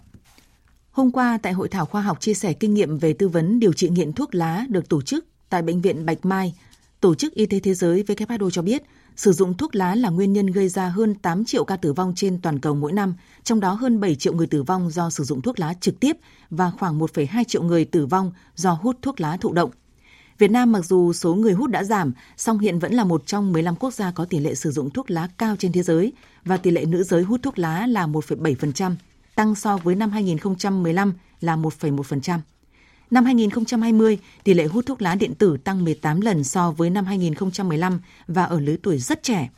Hôm 0.94 1.12
qua, 1.12 1.38
tại 1.38 1.54
Hội 1.54 1.70
thảo 1.70 1.86
khoa 1.86 2.02
học 2.02 2.22
chia 2.22 2.34
sẻ 2.34 2.54
kinh 2.54 2.74
nghiệm 2.74 2.98
về 2.98 3.14
tư 3.14 3.28
vấn 3.28 3.60
điều 3.60 3.74
trị 3.74 3.90
nghiện 3.90 4.14
thuốc 4.14 4.36
lá 4.36 4.66
được 4.70 4.90
tổ 4.90 5.02
chức 5.02 5.26
tại 5.50 5.62
Bệnh 5.62 5.82
viện 5.82 6.06
Bạch 6.06 6.26
Mai, 6.26 6.56
Tổ 7.00 7.16
chức 7.16 7.34
Y 7.34 7.46
tế 7.46 7.60
Thế 7.60 7.74
giới 7.74 8.04
WHO 8.04 8.50
cho 8.50 8.62
biết 8.62 8.84
sử 9.16 9.32
dụng 9.32 9.58
thuốc 9.58 9.76
lá 9.76 9.96
là 9.96 10.10
nguyên 10.10 10.34
nhân 10.34 10.48
gây 10.48 10.70
ra 10.70 10.90
hơn 10.90 11.16
8 11.16 11.46
triệu 11.46 11.66
ca 11.66 11.78
tử 11.78 11.94
vong 11.94 12.14
trên 12.16 12.42
toàn 12.42 12.60
cầu 12.60 12.76
mỗi 12.76 12.92
năm, 12.92 13.14
trong 13.44 13.60
đó 13.60 13.74
hơn 13.74 14.00
7 14.00 14.16
triệu 14.16 14.34
người 14.34 14.48
tử 14.48 14.64
vong 14.64 14.90
do 14.90 15.10
sử 15.10 15.24
dụng 15.24 15.42
thuốc 15.42 15.60
lá 15.60 15.74
trực 15.74 16.00
tiếp 16.00 16.18
và 16.50 16.72
khoảng 16.80 17.00
1,2 17.00 17.44
triệu 17.44 17.64
người 17.64 17.86
tử 17.86 18.06
vong 18.06 18.32
do 18.56 18.72
hút 18.72 18.98
thuốc 19.02 19.22
lá 19.22 19.38
thụ 19.38 19.54
động. 19.54 19.72
Việt 20.38 20.52
Nam 20.52 20.72
mặc 20.72 20.86
dù 20.86 21.14
số 21.14 21.36
người 21.36 21.54
hút 21.54 21.70
đã 21.70 21.84
giảm, 21.84 22.14
song 22.38 22.60
hiện 22.60 22.80
vẫn 22.80 22.94
là 22.94 23.04
một 23.04 23.24
trong 23.26 23.54
15 23.54 23.76
quốc 23.76 23.94
gia 23.94 24.12
có 24.12 24.26
tỷ 24.26 24.40
lệ 24.40 24.56
sử 24.56 24.72
dụng 24.72 24.90
thuốc 24.90 25.12
lá 25.12 25.30
cao 25.38 25.56
trên 25.60 25.72
thế 25.72 25.84
giới 25.84 26.14
và 26.46 26.58
tỷ 26.58 26.72
lệ 26.72 26.86
nữ 26.86 27.04
giới 27.04 27.24
hút 27.24 27.40
thuốc 27.44 27.60
lá 27.60 27.88
là 27.88 28.08
1,7%, 28.08 28.96
tăng 29.36 29.56
so 29.56 29.78
với 29.78 29.96
năm 29.96 30.12
2015 30.12 31.14
là 31.42 31.56
1,1%. 31.56 32.40
Năm 33.12 33.26
2020, 33.26 34.18
tỷ 34.44 34.54
lệ 34.54 34.66
hút 34.66 34.86
thuốc 34.86 35.02
lá 35.02 35.16
điện 35.16 35.36
tử 35.36 35.58
tăng 35.58 35.84
18 35.84 36.22
lần 36.22 36.44
so 36.44 36.72
với 36.72 36.90
năm 36.90 37.06
2015 37.06 38.00
và 38.28 38.44
ở 38.44 38.60
lứa 38.60 38.76
tuổi 38.84 38.98
rất 38.98 39.24
trẻ. 39.24 39.50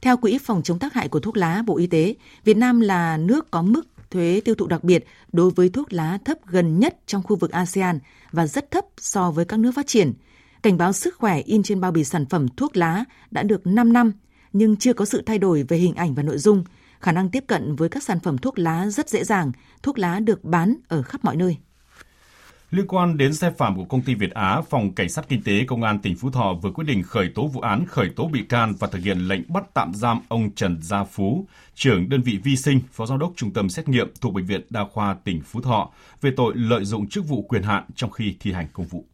Theo 0.00 0.16
Quỹ 0.16 0.38
phòng 0.38 0.62
chống 0.62 0.78
tác 0.78 0.94
hại 0.94 1.08
của 1.08 1.20
thuốc 1.20 1.36
lá 1.36 1.62
Bộ 1.66 1.76
Y 1.76 1.86
tế, 1.86 2.14
Việt 2.44 2.56
Nam 2.56 2.80
là 2.80 3.16
nước 3.16 3.50
có 3.50 3.62
mức 3.62 3.86
thuế 4.10 4.40
tiêu 4.44 4.54
thụ 4.54 4.66
đặc 4.66 4.84
biệt 4.84 5.06
đối 5.32 5.50
với 5.50 5.68
thuốc 5.68 5.92
lá 5.92 6.18
thấp 6.24 6.38
gần 6.46 6.78
nhất 6.78 6.98
trong 7.06 7.22
khu 7.22 7.36
vực 7.36 7.50
ASEAN 7.50 7.98
và 8.32 8.46
rất 8.46 8.70
thấp 8.70 8.84
so 8.98 9.30
với 9.30 9.44
các 9.44 9.60
nước 9.60 9.72
phát 9.74 9.86
triển. 9.86 10.12
Cảnh 10.62 10.78
báo 10.78 10.92
sức 10.92 11.16
khỏe 11.18 11.40
in 11.40 11.62
trên 11.62 11.80
bao 11.80 11.92
bì 11.92 12.04
sản 12.04 12.26
phẩm 12.26 12.48
thuốc 12.48 12.76
lá 12.76 13.04
đã 13.30 13.42
được 13.42 13.66
5 13.66 13.92
năm 13.92 14.12
nhưng 14.52 14.76
chưa 14.76 14.92
có 14.92 15.04
sự 15.04 15.22
thay 15.26 15.38
đổi 15.38 15.62
về 15.62 15.76
hình 15.76 15.94
ảnh 15.94 16.14
và 16.14 16.22
nội 16.22 16.38
dung. 16.38 16.64
Khả 17.00 17.12
năng 17.12 17.30
tiếp 17.30 17.44
cận 17.46 17.76
với 17.76 17.88
các 17.88 18.02
sản 18.02 18.20
phẩm 18.20 18.38
thuốc 18.38 18.58
lá 18.58 18.86
rất 18.86 19.08
dễ 19.08 19.24
dàng, 19.24 19.52
thuốc 19.82 19.98
lá 19.98 20.20
được 20.20 20.44
bán 20.44 20.76
ở 20.88 21.02
khắp 21.02 21.24
mọi 21.24 21.36
nơi. 21.36 21.56
Liên 22.70 22.86
quan 22.86 23.16
đến 23.16 23.34
sai 23.34 23.50
phạm 23.58 23.76
của 23.76 23.84
công 23.84 24.02
ty 24.02 24.14
Việt 24.14 24.34
Á, 24.34 24.60
Phòng 24.70 24.94
Cảnh 24.94 25.08
sát 25.08 25.28
Kinh 25.28 25.42
tế 25.42 25.64
Công 25.64 25.82
an 25.82 25.98
tỉnh 25.98 26.16
Phú 26.16 26.30
Thọ 26.30 26.54
vừa 26.62 26.70
quyết 26.70 26.84
định 26.84 27.02
khởi 27.02 27.28
tố 27.34 27.46
vụ 27.46 27.60
án, 27.60 27.84
khởi 27.86 28.10
tố 28.16 28.28
bị 28.28 28.42
can 28.42 28.74
và 28.78 28.88
thực 28.88 28.98
hiện 28.98 29.18
lệnh 29.18 29.52
bắt 29.52 29.64
tạm 29.74 29.94
giam 29.94 30.20
ông 30.28 30.50
Trần 30.54 30.82
Gia 30.82 31.04
Phú, 31.04 31.46
trưởng 31.74 32.08
đơn 32.08 32.22
vị 32.22 32.38
vi 32.44 32.56
sinh, 32.56 32.80
phó 32.92 33.06
giám 33.06 33.18
đốc 33.18 33.32
trung 33.36 33.52
tâm 33.52 33.68
xét 33.68 33.88
nghiệm 33.88 34.12
thuộc 34.20 34.34
Bệnh 34.34 34.46
viện 34.46 34.60
Đa 34.70 34.84
khoa 34.92 35.16
tỉnh 35.24 35.42
Phú 35.42 35.60
Thọ 35.60 35.90
về 36.20 36.30
tội 36.36 36.52
lợi 36.56 36.84
dụng 36.84 37.08
chức 37.08 37.28
vụ 37.28 37.42
quyền 37.42 37.62
hạn 37.62 37.84
trong 37.94 38.10
khi 38.10 38.36
thi 38.40 38.52
hành 38.52 38.68
công 38.72 38.86
vụ. 38.86 39.04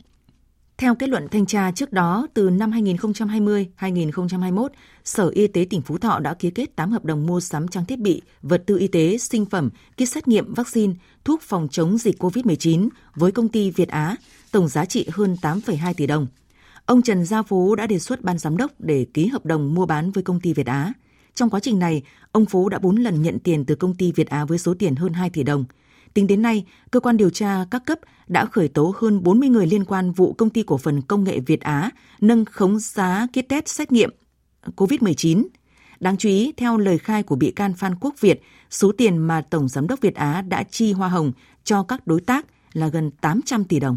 Theo 0.84 0.94
kết 0.94 1.08
luận 1.08 1.28
thanh 1.28 1.46
tra 1.46 1.70
trước 1.70 1.92
đó, 1.92 2.26
từ 2.34 2.50
năm 2.50 2.70
2020-2021, 2.70 4.68
Sở 5.04 5.28
Y 5.28 5.46
tế 5.46 5.66
tỉnh 5.70 5.82
Phú 5.82 5.98
Thọ 5.98 6.18
đã 6.18 6.34
ký 6.34 6.50
kết 6.50 6.76
8 6.76 6.90
hợp 6.90 7.04
đồng 7.04 7.26
mua 7.26 7.40
sắm 7.40 7.68
trang 7.68 7.84
thiết 7.84 7.98
bị, 7.98 8.22
vật 8.42 8.62
tư 8.66 8.78
y 8.78 8.88
tế, 8.88 9.18
sinh 9.18 9.46
phẩm, 9.46 9.70
kit 9.96 10.08
xét 10.08 10.28
nghiệm, 10.28 10.54
vaccine, 10.54 10.94
thuốc 11.24 11.42
phòng 11.42 11.68
chống 11.70 11.98
dịch 11.98 12.22
COVID-19 12.22 12.88
với 13.14 13.32
công 13.32 13.48
ty 13.48 13.70
Việt 13.70 13.88
Á, 13.88 14.16
tổng 14.52 14.68
giá 14.68 14.84
trị 14.84 15.06
hơn 15.12 15.36
8,2 15.42 15.94
tỷ 15.96 16.06
đồng. 16.06 16.26
Ông 16.86 17.02
Trần 17.02 17.24
Gia 17.24 17.42
Phú 17.42 17.74
đã 17.74 17.86
đề 17.86 17.98
xuất 17.98 18.22
ban 18.22 18.38
giám 18.38 18.56
đốc 18.56 18.70
để 18.78 19.06
ký 19.14 19.26
hợp 19.26 19.46
đồng 19.46 19.74
mua 19.74 19.86
bán 19.86 20.10
với 20.10 20.24
công 20.24 20.40
ty 20.40 20.52
Việt 20.52 20.66
Á. 20.66 20.92
Trong 21.34 21.50
quá 21.50 21.60
trình 21.60 21.78
này, 21.78 22.02
ông 22.32 22.46
Phú 22.46 22.68
đã 22.68 22.78
4 22.78 22.96
lần 22.96 23.22
nhận 23.22 23.38
tiền 23.38 23.64
từ 23.64 23.74
công 23.74 23.94
ty 23.94 24.12
Việt 24.12 24.28
Á 24.28 24.44
với 24.44 24.58
số 24.58 24.74
tiền 24.78 24.96
hơn 24.96 25.12
2 25.12 25.30
tỷ 25.30 25.42
đồng– 25.42 25.64
Tính 26.14 26.26
đến 26.26 26.42
nay, 26.42 26.64
cơ 26.90 27.00
quan 27.00 27.16
điều 27.16 27.30
tra 27.30 27.64
các 27.70 27.82
cấp 27.86 27.98
đã 28.26 28.46
khởi 28.46 28.68
tố 28.68 28.94
hơn 28.98 29.22
40 29.22 29.48
người 29.48 29.66
liên 29.66 29.84
quan 29.84 30.12
vụ 30.12 30.32
công 30.32 30.50
ty 30.50 30.62
cổ 30.62 30.78
phần 30.78 31.02
công 31.02 31.24
nghệ 31.24 31.40
Việt 31.40 31.60
Á 31.60 31.90
nâng 32.20 32.44
khống 32.44 32.78
giá 32.78 33.26
kit 33.32 33.48
test 33.48 33.66
xét 33.66 33.92
nghiệm 33.92 34.10
COVID-19. 34.76 35.46
Đáng 36.00 36.16
chú 36.16 36.28
ý, 36.28 36.52
theo 36.56 36.78
lời 36.78 36.98
khai 36.98 37.22
của 37.22 37.36
bị 37.36 37.50
can 37.50 37.74
Phan 37.74 37.94
Quốc 38.00 38.14
Việt, 38.20 38.42
số 38.70 38.92
tiền 38.98 39.18
mà 39.18 39.40
Tổng 39.40 39.68
Giám 39.68 39.86
đốc 39.86 40.00
Việt 40.00 40.14
Á 40.14 40.42
đã 40.42 40.62
chi 40.62 40.92
hoa 40.92 41.08
hồng 41.08 41.32
cho 41.64 41.82
các 41.82 42.06
đối 42.06 42.20
tác 42.20 42.46
là 42.72 42.88
gần 42.88 43.10
800 43.10 43.64
tỷ 43.64 43.80
đồng. 43.80 43.96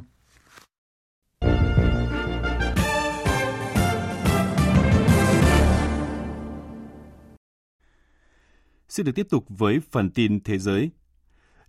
Xin 8.89 9.05
được 9.05 9.11
tiếp 9.15 9.27
tục 9.29 9.45
với 9.49 9.79
phần 9.91 10.09
tin 10.09 10.39
thế 10.43 10.57
giới. 10.57 10.89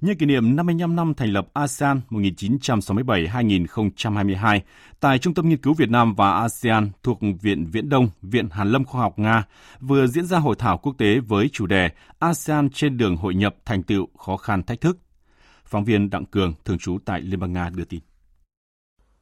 Nhân 0.01 0.17
kỷ 0.17 0.27
niệm 0.27 0.57
55 0.57 0.97
năm 0.97 1.15
thành 1.15 1.33
lập 1.33 1.47
ASEAN 1.53 2.01
1967-2022, 2.11 4.61
tại 5.01 5.19
Trung 5.19 5.35
tâm 5.35 5.49
Nghiên 5.49 5.59
cứu 5.59 5.75
Việt 5.75 5.91
Nam 5.91 6.15
và 6.15 6.33
ASEAN 6.33 6.91
thuộc 7.03 7.19
Viện 7.43 7.67
Viễn 7.73 7.89
Đông, 7.89 8.09
Viện 8.23 8.49
Hàn 8.51 8.73
Lâm 8.73 8.85
Khoa 8.85 9.01
học 9.01 9.19
Nga 9.19 9.45
vừa 9.81 10.07
diễn 10.07 10.27
ra 10.27 10.39
hội 10.39 10.57
thảo 10.59 10.79
quốc 10.79 10.95
tế 10.99 11.21
với 11.21 11.49
chủ 11.53 11.67
đề 11.67 11.91
ASEAN 12.19 12.71
trên 12.71 12.97
đường 12.97 13.17
hội 13.17 13.35
nhập 13.35 13.57
thành 13.65 13.83
tựu 13.83 14.09
khó 14.19 14.37
khăn 14.37 14.63
thách 14.63 14.81
thức. 14.81 14.99
Phóng 15.65 15.85
viên 15.85 16.11
Đặng 16.11 16.25
Cường, 16.25 16.55
thường 16.65 16.79
trú 16.79 16.99
tại 17.05 17.21
Liên 17.21 17.41
bang 17.41 17.53
Nga 17.53 17.71
đưa 17.75 17.85
tin. 17.85 18.01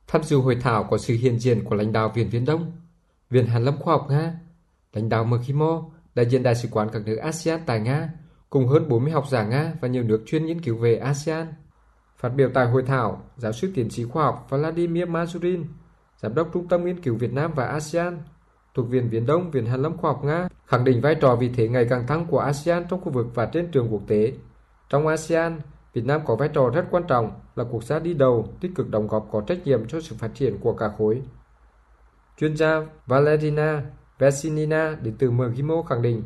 Tham 0.06 0.22
dự 0.22 0.36
hội 0.36 0.56
thảo 0.60 0.86
có 0.90 0.98
sự 0.98 1.14
hiện 1.14 1.38
diện 1.38 1.64
của 1.64 1.74
lãnh 1.74 1.92
đạo 1.92 2.12
Viện 2.14 2.28
Viễn 2.30 2.44
Đông, 2.44 2.72
Viện 3.30 3.46
Hàn 3.46 3.64
Lâm 3.64 3.76
Khoa 3.76 3.94
học 3.94 4.06
Nga, 4.10 4.32
lãnh 4.92 5.08
đạo 5.08 5.24
Mkhimo, 5.24 5.84
đại 6.14 6.26
diện 6.26 6.42
đại 6.42 6.54
sứ 6.54 6.68
quán 6.70 6.88
các 6.92 7.02
nước 7.06 7.16
ASEAN 7.16 7.60
tại 7.66 7.80
Nga, 7.80 8.08
cùng 8.50 8.68
hơn 8.68 8.88
40 8.88 9.12
học 9.12 9.24
giả 9.30 9.44
Nga 9.44 9.72
và 9.80 9.88
nhiều 9.88 10.02
nước 10.02 10.22
chuyên 10.26 10.46
nghiên 10.46 10.60
cứu 10.60 10.76
về 10.76 10.96
ASEAN. 10.96 11.46
Phát 12.16 12.28
biểu 12.28 12.50
tại 12.54 12.66
hội 12.66 12.82
thảo, 12.82 13.22
giáo 13.36 13.52
sư 13.52 13.72
tiến 13.74 13.90
sĩ 13.90 14.04
khoa 14.04 14.24
học 14.24 14.46
Vladimir 14.50 15.08
Mazurin, 15.08 15.64
giám 16.16 16.34
đốc 16.34 16.48
Trung 16.52 16.68
tâm 16.68 16.84
Nghiên 16.84 17.00
cứu 17.00 17.14
Việt 17.14 17.32
Nam 17.32 17.52
và 17.54 17.66
ASEAN, 17.66 18.18
thuộc 18.74 18.88
Viện 18.88 19.08
Viễn 19.10 19.26
Đông, 19.26 19.50
Viện 19.50 19.66
Hàn 19.66 19.82
Lâm 19.82 19.96
Khoa 19.96 20.10
học 20.10 20.24
Nga, 20.24 20.48
khẳng 20.66 20.84
định 20.84 21.00
vai 21.00 21.14
trò 21.14 21.36
vị 21.36 21.50
thế 21.56 21.68
ngày 21.68 21.86
càng 21.90 22.06
tăng 22.06 22.26
của 22.26 22.38
ASEAN 22.38 22.84
trong 22.90 23.00
khu 23.00 23.12
vực 23.12 23.26
và 23.34 23.46
trên 23.46 23.70
trường 23.70 23.88
quốc 23.92 24.02
tế. 24.06 24.32
Trong 24.88 25.06
ASEAN, 25.06 25.60
Việt 25.92 26.04
Nam 26.04 26.20
có 26.24 26.36
vai 26.36 26.48
trò 26.48 26.70
rất 26.70 26.86
quan 26.90 27.02
trọng 27.08 27.30
là 27.56 27.64
quốc 27.64 27.84
gia 27.84 27.98
đi 27.98 28.14
đầu, 28.14 28.48
tích 28.60 28.70
cực 28.74 28.90
đóng 28.90 29.08
góp 29.08 29.28
có 29.32 29.40
trách 29.40 29.58
nhiệm 29.64 29.88
cho 29.88 30.00
sự 30.00 30.16
phát 30.18 30.30
triển 30.34 30.58
của 30.60 30.72
cả 30.72 30.88
khối. 30.98 31.22
Chuyên 32.38 32.56
gia 32.56 32.86
Valentina 33.06 33.82
Vesinina 34.18 34.96
đến 35.02 35.14
từ 35.18 35.30
MGIMO 35.30 35.82
khẳng 35.82 36.02
định 36.02 36.22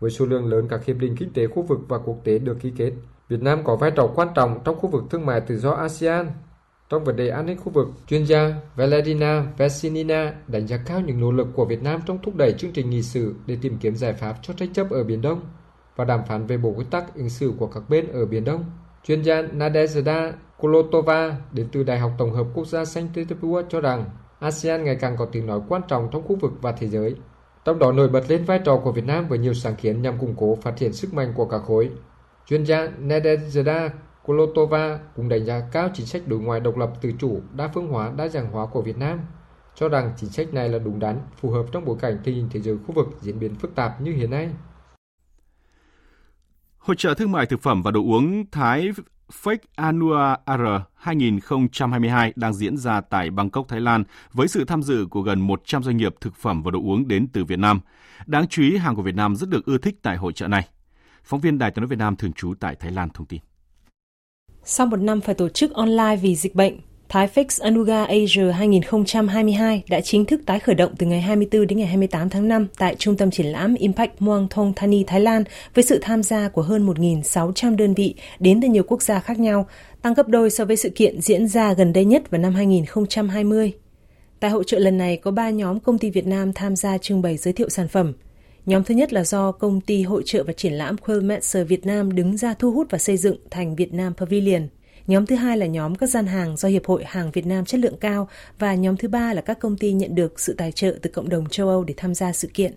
với 0.00 0.10
số 0.10 0.26
lượng 0.26 0.46
lớn 0.46 0.66
các 0.70 0.84
hiệp 0.84 0.96
định 0.98 1.16
kinh 1.16 1.32
tế 1.32 1.46
khu 1.46 1.62
vực 1.62 1.78
và 1.88 1.98
quốc 1.98 2.16
tế 2.24 2.38
được 2.38 2.56
ký 2.60 2.72
kết. 2.76 2.92
Việt 3.28 3.42
Nam 3.42 3.64
có 3.64 3.76
vai 3.76 3.90
trò 3.90 4.06
quan 4.14 4.28
trọng 4.34 4.60
trong 4.64 4.76
khu 4.76 4.88
vực 4.88 5.04
thương 5.10 5.26
mại 5.26 5.40
tự 5.40 5.58
do 5.58 5.70
ASEAN. 5.70 6.30
Trong 6.88 7.04
vấn 7.04 7.16
đề 7.16 7.28
an 7.28 7.46
ninh 7.46 7.56
khu 7.56 7.72
vực, 7.72 7.88
chuyên 8.06 8.24
gia 8.24 8.54
Valentina 8.76 9.46
Vesinina 9.58 10.34
đánh 10.46 10.66
giá 10.66 10.76
cao 10.86 11.00
những 11.00 11.20
nỗ 11.20 11.32
lực 11.32 11.48
của 11.54 11.64
Việt 11.64 11.82
Nam 11.82 12.00
trong 12.06 12.18
thúc 12.22 12.36
đẩy 12.36 12.52
chương 12.52 12.72
trình 12.72 12.90
nghị 12.90 13.02
sự 13.02 13.34
để 13.46 13.58
tìm 13.62 13.78
kiếm 13.80 13.96
giải 13.96 14.12
pháp 14.12 14.36
cho 14.42 14.54
tranh 14.54 14.72
chấp 14.72 14.90
ở 14.90 15.04
Biển 15.04 15.22
Đông 15.22 15.40
và 15.96 16.04
đàm 16.04 16.20
phán 16.28 16.46
về 16.46 16.56
bộ 16.56 16.74
quy 16.76 16.84
tắc 16.90 17.14
ứng 17.14 17.28
xử 17.28 17.52
của 17.58 17.66
các 17.66 17.82
bên 17.88 18.12
ở 18.12 18.26
Biển 18.26 18.44
Đông. 18.44 18.64
Chuyên 19.04 19.22
gia 19.22 19.42
Nadezhda 19.42 20.32
Kolotova 20.58 21.36
đến 21.52 21.68
từ 21.72 21.82
Đại 21.82 21.98
học 21.98 22.12
Tổng 22.18 22.32
hợp 22.32 22.46
Quốc 22.54 22.66
gia 22.66 22.84
Saint 22.84 23.08
Petersburg 23.14 23.68
cho 23.68 23.80
rằng 23.80 24.04
ASEAN 24.38 24.84
ngày 24.84 24.96
càng 25.00 25.16
có 25.16 25.24
tiếng 25.24 25.46
nói 25.46 25.60
quan 25.68 25.82
trọng 25.88 26.08
trong 26.12 26.22
khu 26.22 26.36
vực 26.36 26.52
và 26.60 26.72
thế 26.72 26.88
giới 26.88 27.14
trong 27.64 27.78
đó 27.78 27.92
nổi 27.92 28.08
bật 28.08 28.24
lên 28.28 28.44
vai 28.44 28.60
trò 28.64 28.76
của 28.76 28.92
Việt 28.92 29.04
Nam 29.04 29.28
với 29.28 29.38
nhiều 29.38 29.54
sáng 29.54 29.76
kiến 29.76 30.02
nhằm 30.02 30.18
củng 30.18 30.34
cố 30.36 30.58
phát 30.62 30.76
triển 30.76 30.92
sức 30.92 31.14
mạnh 31.14 31.32
của 31.36 31.44
cả 31.44 31.58
khối. 31.58 31.90
Chuyên 32.46 32.64
gia 32.64 32.86
Nedezhda 32.86 33.88
Kolotova 34.26 34.98
cũng 35.16 35.28
đánh 35.28 35.44
giá 35.44 35.60
cao 35.72 35.88
chính 35.94 36.06
sách 36.06 36.22
đối 36.26 36.40
ngoại 36.40 36.60
độc 36.60 36.76
lập 36.76 36.92
tự 37.00 37.12
chủ, 37.18 37.40
đa 37.56 37.68
phương 37.74 37.88
hóa, 37.88 38.12
đa 38.16 38.28
dạng 38.28 38.52
hóa 38.52 38.66
của 38.66 38.82
Việt 38.82 38.98
Nam, 38.98 39.20
cho 39.74 39.88
rằng 39.88 40.12
chính 40.16 40.30
sách 40.30 40.54
này 40.54 40.68
là 40.68 40.78
đúng 40.78 40.98
đắn, 40.98 41.20
phù 41.36 41.50
hợp 41.50 41.66
trong 41.72 41.84
bối 41.84 41.96
cảnh 42.00 42.18
tình 42.24 42.34
hình 42.34 42.48
thế 42.50 42.60
giới 42.60 42.76
khu 42.86 42.94
vực 42.94 43.06
diễn 43.20 43.38
biến 43.38 43.54
phức 43.54 43.74
tạp 43.74 44.00
như 44.00 44.12
hiện 44.12 44.30
nay. 44.30 44.50
Hội 46.78 46.96
trợ 46.98 47.14
thương 47.14 47.32
mại 47.32 47.46
thực 47.46 47.62
phẩm 47.62 47.82
và 47.82 47.90
đồ 47.90 48.00
uống 48.00 48.50
Thái 48.50 48.90
Fake 49.30 49.58
Anua 49.76 50.36
R 50.46 50.62
2022 50.94 52.32
đang 52.36 52.54
diễn 52.54 52.76
ra 52.76 53.00
tại 53.00 53.30
Bangkok, 53.30 53.68
Thái 53.68 53.80
Lan 53.80 54.04
với 54.32 54.48
sự 54.48 54.64
tham 54.64 54.82
dự 54.82 55.06
của 55.10 55.22
gần 55.22 55.40
100 55.40 55.82
doanh 55.82 55.96
nghiệp 55.96 56.14
thực 56.20 56.34
phẩm 56.36 56.62
và 56.62 56.70
đồ 56.70 56.78
uống 56.78 57.08
đến 57.08 57.28
từ 57.32 57.44
Việt 57.44 57.58
Nam. 57.58 57.80
Đáng 58.26 58.48
chú 58.48 58.62
ý, 58.62 58.76
hàng 58.76 58.96
của 58.96 59.02
Việt 59.02 59.14
Nam 59.14 59.36
rất 59.36 59.48
được 59.48 59.66
ưa 59.66 59.78
thích 59.78 59.98
tại 60.02 60.16
hội 60.16 60.32
trợ 60.32 60.48
này. 60.48 60.68
Phóng 61.24 61.40
viên 61.40 61.58
Đài 61.58 61.70
tiếng 61.70 61.82
nói 61.82 61.88
Việt 61.88 61.98
Nam 61.98 62.16
thường 62.16 62.32
trú 62.32 62.54
tại 62.60 62.76
Thái 62.76 62.92
Lan 62.92 63.08
thông 63.14 63.26
tin. 63.26 63.40
Sau 64.64 64.86
một 64.86 65.00
năm 65.00 65.20
phải 65.20 65.34
tổ 65.34 65.48
chức 65.48 65.72
online 65.72 66.16
vì 66.16 66.36
dịch 66.36 66.54
bệnh, 66.54 66.80
Thái 67.12 67.28
Fix 67.34 67.62
Anuga 67.62 68.04
Asia 68.04 68.52
2022 68.52 69.82
đã 69.88 70.00
chính 70.00 70.24
thức 70.24 70.40
tái 70.46 70.60
khởi 70.60 70.74
động 70.74 70.94
từ 70.98 71.06
ngày 71.06 71.20
24 71.20 71.66
đến 71.66 71.78
ngày 71.78 71.86
28 71.86 72.28
tháng 72.30 72.48
5 72.48 72.66
tại 72.78 72.94
Trung 72.98 73.16
tâm 73.16 73.30
Triển 73.30 73.46
lãm 73.46 73.74
Impact 73.74 74.12
Muang 74.18 74.48
Thong 74.50 74.72
Thani, 74.76 75.04
Thái 75.04 75.20
Lan 75.20 75.44
với 75.74 75.84
sự 75.84 75.98
tham 76.02 76.22
gia 76.22 76.48
của 76.48 76.62
hơn 76.62 76.86
1.600 76.86 77.76
đơn 77.76 77.94
vị 77.94 78.14
đến 78.38 78.60
từ 78.60 78.68
nhiều 78.68 78.82
quốc 78.82 79.02
gia 79.02 79.20
khác 79.20 79.38
nhau, 79.38 79.68
tăng 80.02 80.14
gấp 80.14 80.28
đôi 80.28 80.50
so 80.50 80.64
với 80.64 80.76
sự 80.76 80.90
kiện 80.90 81.20
diễn 81.20 81.48
ra 81.48 81.72
gần 81.72 81.92
đây 81.92 82.04
nhất 82.04 82.30
vào 82.30 82.40
năm 82.40 82.54
2020. 82.54 83.72
Tại 84.40 84.50
hội 84.50 84.64
trợ 84.66 84.78
lần 84.78 84.98
này 84.98 85.16
có 85.16 85.30
3 85.30 85.50
nhóm 85.50 85.80
công 85.80 85.98
ty 85.98 86.10
Việt 86.10 86.26
Nam 86.26 86.52
tham 86.52 86.76
gia 86.76 86.98
trưng 86.98 87.22
bày 87.22 87.36
giới 87.36 87.52
thiệu 87.52 87.68
sản 87.68 87.88
phẩm. 87.88 88.12
Nhóm 88.66 88.84
thứ 88.84 88.94
nhất 88.94 89.12
là 89.12 89.24
do 89.24 89.52
công 89.52 89.80
ty 89.80 90.02
hội 90.02 90.22
trợ 90.26 90.44
và 90.44 90.52
triển 90.52 90.72
lãm 90.72 90.96
Quillmaster 90.98 91.68
Việt 91.68 91.86
Nam 91.86 92.14
đứng 92.14 92.36
ra 92.36 92.54
thu 92.54 92.72
hút 92.72 92.86
và 92.90 92.98
xây 92.98 93.16
dựng 93.16 93.36
thành 93.50 93.76
Việt 93.76 93.94
Nam 93.94 94.14
Pavilion. 94.14 94.62
Nhóm 95.06 95.26
thứ 95.26 95.36
hai 95.36 95.56
là 95.56 95.66
nhóm 95.66 95.94
các 95.94 96.06
gian 96.06 96.26
hàng 96.26 96.56
do 96.56 96.68
Hiệp 96.68 96.86
hội 96.86 97.04
Hàng 97.06 97.30
Việt 97.30 97.46
Nam 97.46 97.64
chất 97.64 97.80
lượng 97.80 97.96
cao 98.00 98.28
và 98.58 98.74
nhóm 98.74 98.96
thứ 98.96 99.08
ba 99.08 99.34
là 99.34 99.40
các 99.40 99.58
công 99.58 99.76
ty 99.76 99.92
nhận 99.92 100.14
được 100.14 100.40
sự 100.40 100.54
tài 100.58 100.72
trợ 100.72 100.98
từ 101.02 101.10
cộng 101.10 101.28
đồng 101.28 101.48
châu 101.48 101.68
Âu 101.68 101.84
để 101.84 101.94
tham 101.96 102.14
gia 102.14 102.32
sự 102.32 102.48
kiện. 102.54 102.72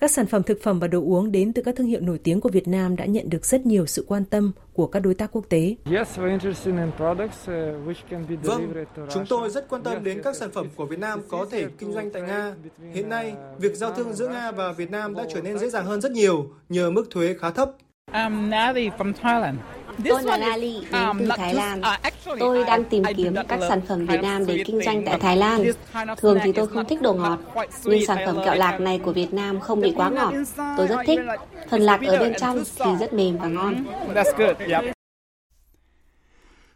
Các 0.00 0.10
sản 0.10 0.26
phẩm 0.26 0.42
thực 0.42 0.62
phẩm 0.62 0.80
và 0.80 0.88
đồ 0.88 1.00
uống 1.00 1.32
đến 1.32 1.52
từ 1.52 1.62
các 1.62 1.76
thương 1.76 1.86
hiệu 1.86 2.00
nổi 2.00 2.18
tiếng 2.18 2.40
của 2.40 2.48
Việt 2.48 2.68
Nam 2.68 2.96
đã 2.96 3.04
nhận 3.04 3.30
được 3.30 3.46
rất 3.46 3.66
nhiều 3.66 3.86
sự 3.86 4.04
quan 4.08 4.24
tâm 4.24 4.52
của 4.72 4.86
các 4.86 5.00
đối 5.00 5.14
tác 5.14 5.32
quốc 5.32 5.44
tế. 5.48 5.74
Vâng, 8.42 8.74
chúng 9.10 9.26
tôi 9.28 9.50
rất 9.50 9.68
quan 9.68 9.82
tâm 9.82 10.04
đến 10.04 10.22
các 10.24 10.36
sản 10.36 10.50
phẩm 10.52 10.68
của 10.76 10.86
Việt 10.86 10.98
Nam 10.98 11.20
có 11.28 11.46
thể 11.50 11.66
kinh 11.78 11.92
doanh 11.92 12.10
tại 12.10 12.22
Nga. 12.22 12.54
Hiện 12.92 13.08
nay, 13.08 13.34
việc 13.58 13.76
giao 13.76 13.92
thương 13.94 14.12
giữa 14.12 14.28
Nga 14.28 14.50
và 14.50 14.72
Việt 14.72 14.90
Nam 14.90 15.14
đã 15.14 15.26
trở 15.34 15.40
nên 15.40 15.58
dễ 15.58 15.70
dàng 15.70 15.86
hơn 15.86 16.00
rất 16.00 16.12
nhiều 16.12 16.50
nhờ 16.68 16.90
mức 16.90 17.04
thuế 17.10 17.34
khá 17.38 17.50
thấp. 17.50 17.72
I'm 18.12 18.50
Nadi 18.50 18.90
from 18.98 19.12
Thailand. 19.22 19.58
Tôi 20.08 20.22
là 20.22 20.36
Lali, 20.36 20.80
đến 20.92 21.02
Um, 21.08 21.18
từ 21.18 21.28
Thái 21.36 21.54
Lan. 21.54 21.80
Tôi 22.38 22.64
đang 22.64 22.84
tìm 22.84 23.02
kiếm 23.16 23.34
các 23.48 23.60
sản 23.68 23.80
phẩm 23.88 24.06
Việt 24.06 24.20
Nam 24.22 24.46
để 24.46 24.62
kinh 24.66 24.80
doanh 24.82 25.04
tại 25.04 25.18
Thái 25.20 25.36
Lan. 25.36 25.64
Thường 26.16 26.38
thì 26.42 26.52
tôi 26.52 26.66
không 26.66 26.84
thích 26.84 27.02
đồ 27.02 27.12
ngọt, 27.12 27.38
nhưng 27.84 28.06
sản 28.06 28.18
phẩm 28.26 28.38
kẹo 28.44 28.54
lạc 28.54 28.80
này 28.80 28.98
của 28.98 29.12
Việt 29.12 29.34
Nam 29.34 29.60
không 29.60 29.80
bị 29.80 29.92
quá 29.96 30.10
ngọt. 30.10 30.32
Tôi 30.76 30.86
rất 30.86 30.98
thích. 31.06 31.20
Phần 31.70 31.80
lạc 31.80 32.00
ở 32.06 32.18
bên 32.18 32.32
trong 32.40 32.62
thì 32.84 32.90
rất 33.00 33.12
mềm 33.12 33.38
và 33.38 33.48
ngon. 33.48 33.84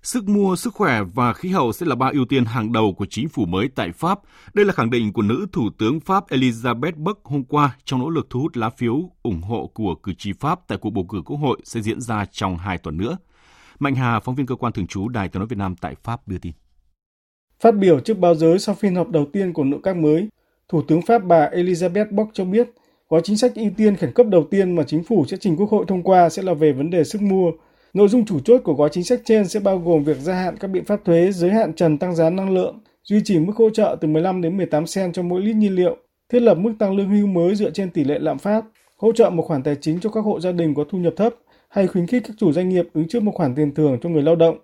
Sức 0.03 0.29
mua, 0.29 0.57
sức 0.57 0.75
khỏe 0.75 1.03
và 1.15 1.33
khí 1.33 1.49
hậu 1.49 1.73
sẽ 1.73 1.87
là 1.87 1.95
ba 1.95 2.11
ưu 2.13 2.25
tiên 2.25 2.45
hàng 2.45 2.73
đầu 2.73 2.95
của 2.99 3.07
chính 3.11 3.29
phủ 3.29 3.47
mới 3.47 3.69
tại 3.75 3.93
Pháp. 3.93 4.21
Đây 4.55 4.65
là 4.65 4.73
khẳng 4.73 4.91
định 4.91 5.13
của 5.13 5.23
nữ 5.23 5.47
Thủ 5.53 5.69
tướng 5.79 6.01
Pháp 6.01 6.29
Elizabeth 6.29 6.93
Buck 6.97 7.25
hôm 7.25 7.45
qua 7.45 7.77
trong 7.85 8.01
nỗ 8.01 8.11
lực 8.11 8.27
thu 8.31 8.41
hút 8.41 8.57
lá 8.57 8.71
phiếu 8.71 9.11
ủng 9.23 9.43
hộ 9.43 9.71
của 9.75 9.95
cử 9.95 10.13
tri 10.19 10.33
Pháp 10.33 10.61
tại 10.69 10.79
cuộc 10.79 10.91
bầu 10.91 11.07
cử 11.09 11.23
Quốc 11.27 11.37
hội 11.37 11.61
sẽ 11.65 11.81
diễn 11.81 12.01
ra 12.01 12.25
trong 12.31 12.59
hai 12.59 12.79
tuần 12.79 12.97
nữa. 12.97 13.17
Mạnh 13.79 13.95
Hà, 13.95 14.21
phóng 14.21 14.35
viên 14.35 14.47
cơ 14.47 14.55
quan 14.55 14.73
thường 14.73 14.87
trú 14.87 15.09
Đài 15.09 15.29
tiếng 15.29 15.41
nói 15.41 15.47
Việt 15.47 15.59
Nam 15.59 15.77
tại 15.77 15.95
Pháp 16.03 16.29
đưa 16.29 16.39
tin. 16.39 16.53
Phát 17.61 17.77
biểu 17.77 18.01
trước 18.01 18.19
báo 18.19 18.35
giới 18.35 18.59
sau 18.59 18.75
phiên 18.75 18.95
họp 18.95 19.09
đầu 19.09 19.27
tiên 19.33 19.53
của 19.53 19.65
nội 19.65 19.81
các 19.83 19.97
mới, 19.97 20.29
Thủ 20.69 20.83
tướng 20.83 21.03
Pháp 21.03 21.25
bà 21.25 21.49
Elizabeth 21.53 22.15
Bock 22.15 22.31
cho 22.35 22.45
biết 22.45 22.69
gói 23.09 23.21
chính 23.25 23.37
sách 23.37 23.53
ưu 23.55 23.71
tiên 23.77 23.97
khẩn 23.97 24.13
cấp 24.13 24.27
đầu 24.27 24.47
tiên 24.51 24.77
mà 24.77 24.83
chính 24.87 25.05
phủ 25.05 25.25
sẽ 25.29 25.37
trình 25.41 25.57
Quốc 25.57 25.71
hội 25.71 25.85
thông 25.89 26.03
qua 26.03 26.29
sẽ 26.29 26.43
là 26.43 26.55
về 26.55 26.73
vấn 26.73 26.91
đề 26.91 27.05
sức 27.05 27.23
mua. 27.23 27.51
Nội 27.95 28.09
dung 28.09 28.25
chủ 28.25 28.41
chốt 28.41 28.61
của 28.65 28.75
gói 28.75 28.89
chính 28.93 29.05
sách 29.05 29.21
trên 29.25 29.49
sẽ 29.49 29.61
bao 29.61 29.79
gồm 29.79 30.05
việc 30.05 30.17
gia 30.17 30.35
hạn 30.35 30.57
các 30.57 30.69
biện 30.69 30.85
pháp 30.85 31.05
thuế, 31.05 31.33
giới 31.33 31.51
hạn 31.51 31.73
trần 31.75 31.99
tăng 31.99 32.15
giá 32.15 32.31
năng 32.31 32.55
lượng, 32.55 32.81
duy 33.03 33.21
trì 33.25 33.39
mức 33.39 33.53
hỗ 33.57 33.71
trợ 33.71 33.97
từ 34.01 34.09
15 34.09 34.43
đến 34.43 34.57
18 34.57 34.87
sen 34.87 35.13
cho 35.13 35.23
mỗi 35.23 35.41
lít 35.41 35.57
nhiên 35.57 35.75
liệu, 35.75 35.97
thiết 36.33 36.41
lập 36.41 36.55
mức 36.55 36.73
tăng 36.79 36.97
lương 36.97 37.11
hưu 37.11 37.27
mới 37.27 37.55
dựa 37.55 37.71
trên 37.71 37.91
tỷ 37.91 38.05
lệ 38.05 38.19
lạm 38.19 38.39
phát, 38.39 38.65
hỗ 38.97 39.13
trợ 39.13 39.31
một 39.31 39.43
khoản 39.43 39.63
tài 39.63 39.77
chính 39.81 40.01
cho 40.01 40.11
các 40.11 40.21
hộ 40.21 40.41
gia 40.41 40.53
đình 40.53 40.75
có 40.75 40.85
thu 40.91 40.99
nhập 40.99 41.13
thấp 41.17 41.35
hay 41.69 41.87
khuyến 41.87 42.07
khích 42.07 42.23
các 42.27 42.37
chủ 42.39 42.53
doanh 42.53 42.69
nghiệp 42.69 42.89
ứng 42.95 43.09
trước 43.09 43.23
một 43.23 43.33
khoản 43.35 43.55
tiền 43.55 43.75
thưởng 43.75 43.99
cho 44.03 44.09
người 44.09 44.23
lao 44.23 44.37
động. 44.37 44.59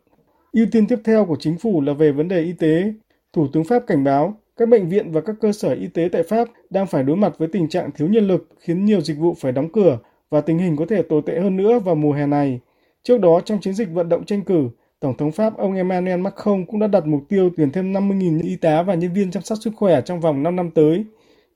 Ưu 0.52 0.66
tiên 0.72 0.86
tiếp 0.86 0.98
theo 1.04 1.24
của 1.24 1.36
chính 1.40 1.58
phủ 1.58 1.80
là 1.80 1.92
về 1.92 2.12
vấn 2.12 2.28
đề 2.28 2.40
y 2.42 2.52
tế. 2.52 2.92
Thủ 3.32 3.46
tướng 3.52 3.64
Pháp 3.64 3.86
cảnh 3.86 4.04
báo 4.04 4.34
các 4.56 4.68
bệnh 4.68 4.88
viện 4.88 5.12
và 5.12 5.20
các 5.20 5.36
cơ 5.40 5.52
sở 5.52 5.74
y 5.74 5.86
tế 5.86 6.08
tại 6.12 6.22
Pháp 6.22 6.48
đang 6.70 6.86
phải 6.86 7.02
đối 7.02 7.16
mặt 7.16 7.32
với 7.38 7.48
tình 7.48 7.68
trạng 7.68 7.90
thiếu 7.92 8.08
nhân 8.08 8.26
lực 8.26 8.48
khiến 8.60 8.84
nhiều 8.84 9.00
dịch 9.00 9.18
vụ 9.18 9.34
phải 9.40 9.52
đóng 9.52 9.72
cửa 9.72 9.98
và 10.30 10.40
tình 10.40 10.58
hình 10.58 10.76
có 10.76 10.86
thể 10.88 11.02
tồi 11.02 11.22
tệ 11.26 11.40
hơn 11.40 11.56
nữa 11.56 11.78
vào 11.78 11.94
mùa 11.94 12.12
hè 12.12 12.26
này. 12.26 12.60
Trước 13.08 13.20
đó, 13.20 13.40
trong 13.44 13.60
chiến 13.60 13.74
dịch 13.74 13.88
vận 13.92 14.08
động 14.08 14.24
tranh 14.24 14.42
cử, 14.42 14.68
Tổng 15.00 15.16
thống 15.16 15.32
Pháp 15.32 15.56
ông 15.56 15.74
Emmanuel 15.74 16.20
Macron 16.20 16.66
cũng 16.66 16.80
đã 16.80 16.86
đặt 16.86 17.06
mục 17.06 17.20
tiêu 17.28 17.50
tuyển 17.56 17.70
thêm 17.70 17.92
50.000 17.92 18.42
y 18.42 18.56
tá 18.56 18.82
và 18.82 18.94
nhân 18.94 19.12
viên 19.12 19.30
chăm 19.30 19.42
sóc 19.42 19.58
sức 19.60 19.70
khỏe 19.76 20.00
trong 20.00 20.20
vòng 20.20 20.42
5 20.42 20.56
năm 20.56 20.70
tới. 20.70 21.04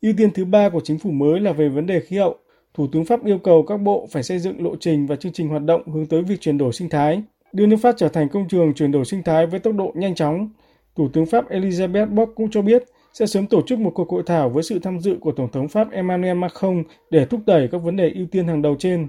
Ưu 0.02 0.12
tiên 0.16 0.30
thứ 0.30 0.44
ba 0.44 0.68
của 0.68 0.80
chính 0.84 0.98
phủ 0.98 1.10
mới 1.10 1.40
là 1.40 1.52
về 1.52 1.68
vấn 1.68 1.86
đề 1.86 2.00
khí 2.00 2.16
hậu. 2.16 2.36
Thủ 2.74 2.86
tướng 2.92 3.04
Pháp 3.04 3.24
yêu 3.24 3.38
cầu 3.38 3.62
các 3.62 3.76
bộ 3.76 4.08
phải 4.10 4.22
xây 4.22 4.38
dựng 4.38 4.64
lộ 4.64 4.76
trình 4.80 5.06
và 5.06 5.16
chương 5.16 5.32
trình 5.32 5.48
hoạt 5.48 5.62
động 5.62 5.92
hướng 5.92 6.06
tới 6.06 6.22
việc 6.22 6.40
chuyển 6.40 6.58
đổi 6.58 6.72
sinh 6.72 6.88
thái, 6.88 7.22
đưa 7.52 7.66
nước 7.66 7.76
Pháp 7.82 7.94
trở 7.98 8.08
thành 8.08 8.28
công 8.28 8.48
trường 8.48 8.74
chuyển 8.74 8.92
đổi 8.92 9.04
sinh 9.04 9.22
thái 9.22 9.46
với 9.46 9.60
tốc 9.60 9.74
độ 9.74 9.92
nhanh 9.94 10.14
chóng. 10.14 10.50
Thủ 10.96 11.08
tướng 11.12 11.26
Pháp 11.26 11.50
Elizabeth 11.50 12.14
Bock 12.14 12.34
cũng 12.34 12.50
cho 12.50 12.62
biết 12.62 12.84
sẽ 13.12 13.26
sớm 13.26 13.46
tổ 13.46 13.62
chức 13.66 13.78
một 13.78 13.92
cuộc 13.94 14.10
hội 14.10 14.22
thảo 14.26 14.48
với 14.50 14.62
sự 14.62 14.78
tham 14.78 15.00
dự 15.00 15.16
của 15.20 15.32
Tổng 15.32 15.50
thống 15.52 15.68
Pháp 15.68 15.90
Emmanuel 15.90 16.36
Macron 16.36 16.82
để 17.10 17.24
thúc 17.24 17.40
đẩy 17.46 17.68
các 17.72 17.78
vấn 17.78 17.96
đề 17.96 18.12
ưu 18.14 18.26
tiên 18.26 18.48
hàng 18.48 18.62
đầu 18.62 18.76
trên. 18.78 19.08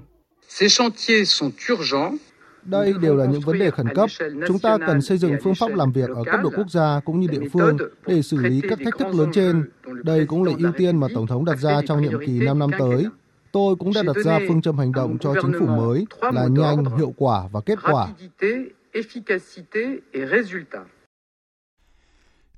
Đây 2.64 2.94
đều 3.02 3.16
là 3.16 3.26
những 3.26 3.40
vấn 3.40 3.58
đề 3.58 3.70
khẩn 3.70 3.86
cấp. 3.94 4.10
Chúng 4.48 4.58
ta 4.58 4.78
cần 4.86 5.02
xây 5.02 5.18
dựng 5.18 5.36
phương 5.42 5.54
pháp 5.54 5.74
làm 5.74 5.92
việc 5.92 6.10
ở 6.10 6.24
cấp 6.24 6.40
độ 6.42 6.50
quốc 6.56 6.70
gia 6.70 7.00
cũng 7.00 7.20
như 7.20 7.26
địa 7.26 7.48
phương 7.52 7.76
để 8.06 8.22
xử 8.22 8.36
lý 8.36 8.60
các 8.68 8.78
thách 8.84 8.98
thức 8.98 9.14
lớn 9.14 9.30
trên. 9.32 9.70
Đây 10.02 10.26
cũng 10.26 10.44
là 10.44 10.52
ưu 10.58 10.72
tiên 10.78 10.96
mà 10.96 11.06
Tổng 11.14 11.26
thống 11.26 11.44
đặt 11.44 11.58
ra 11.58 11.80
trong 11.88 12.02
nhiệm 12.02 12.26
kỳ 12.26 12.40
5 12.40 12.58
năm 12.58 12.70
tới. 12.78 13.06
Tôi 13.52 13.76
cũng 13.76 13.92
đã 13.94 14.02
đặt 14.02 14.16
ra 14.24 14.38
phương 14.48 14.62
châm 14.62 14.78
hành 14.78 14.92
động 14.92 15.18
cho 15.20 15.34
chính 15.42 15.52
phủ 15.58 15.66
mới 15.66 16.04
là 16.20 16.46
nhanh, 16.50 16.84
hiệu 16.98 17.14
quả 17.16 17.48
và 17.52 17.60
kết 17.60 17.78
quả. 17.82 18.08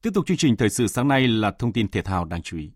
Tiếp 0.02 0.10
tục 0.14 0.26
chương 0.26 0.36
trình 0.36 0.56
thời 0.56 0.68
sự 0.68 0.86
sáng 0.86 1.08
nay 1.08 1.28
là 1.28 1.50
thông 1.50 1.72
tin 1.72 1.88
thể 1.88 2.02
thao 2.02 2.24
đáng 2.24 2.42
chú 2.42 2.56
ý. 2.56 2.70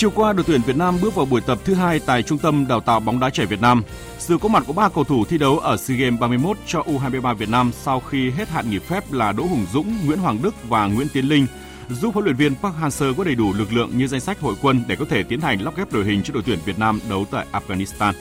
Chiều 0.00 0.10
qua, 0.10 0.32
đội 0.32 0.44
tuyển 0.46 0.62
Việt 0.66 0.76
Nam 0.76 0.98
bước 1.02 1.14
vào 1.14 1.26
buổi 1.26 1.40
tập 1.40 1.58
thứ 1.64 1.74
hai 1.74 2.00
tại 2.06 2.22
Trung 2.22 2.38
tâm 2.38 2.66
Đào 2.68 2.80
tạo 2.80 3.00
bóng 3.00 3.20
đá 3.20 3.30
trẻ 3.30 3.44
Việt 3.44 3.60
Nam. 3.60 3.82
Sự 4.18 4.38
có 4.38 4.48
mặt 4.48 4.62
của 4.66 4.72
ba 4.72 4.88
cầu 4.88 5.04
thủ 5.04 5.24
thi 5.24 5.38
đấu 5.38 5.58
ở 5.58 5.76
SEA 5.76 5.96
Games 5.96 6.20
31 6.20 6.56
cho 6.66 6.80
U23 6.82 7.34
Việt 7.34 7.48
Nam 7.48 7.70
sau 7.82 8.00
khi 8.00 8.30
hết 8.30 8.48
hạn 8.48 8.70
nghỉ 8.70 8.78
phép 8.78 9.12
là 9.12 9.32
Đỗ 9.32 9.42
Hùng 9.42 9.66
Dũng, 9.72 9.94
Nguyễn 10.06 10.18
Hoàng 10.18 10.38
Đức 10.42 10.54
và 10.68 10.86
Nguyễn 10.86 11.08
Tiến 11.12 11.28
Linh 11.28 11.46
giúp 11.90 12.14
huấn 12.14 12.24
luyện 12.24 12.36
viên 12.36 12.54
Park 12.54 12.74
Hang-seo 12.76 13.14
có 13.14 13.24
đầy 13.24 13.34
đủ 13.34 13.52
lực 13.52 13.72
lượng 13.72 13.98
như 13.98 14.06
danh 14.06 14.20
sách 14.20 14.40
hội 14.40 14.54
quân 14.62 14.82
để 14.86 14.96
có 14.96 15.04
thể 15.04 15.22
tiến 15.22 15.40
hành 15.40 15.60
lắp 15.60 15.76
ghép 15.76 15.92
đội 15.92 16.04
hình 16.04 16.22
cho 16.22 16.34
đội 16.34 16.42
tuyển 16.46 16.58
Việt 16.64 16.78
Nam 16.78 17.00
đấu 17.10 17.26
tại 17.30 17.46
Afghanistan. 17.52 18.12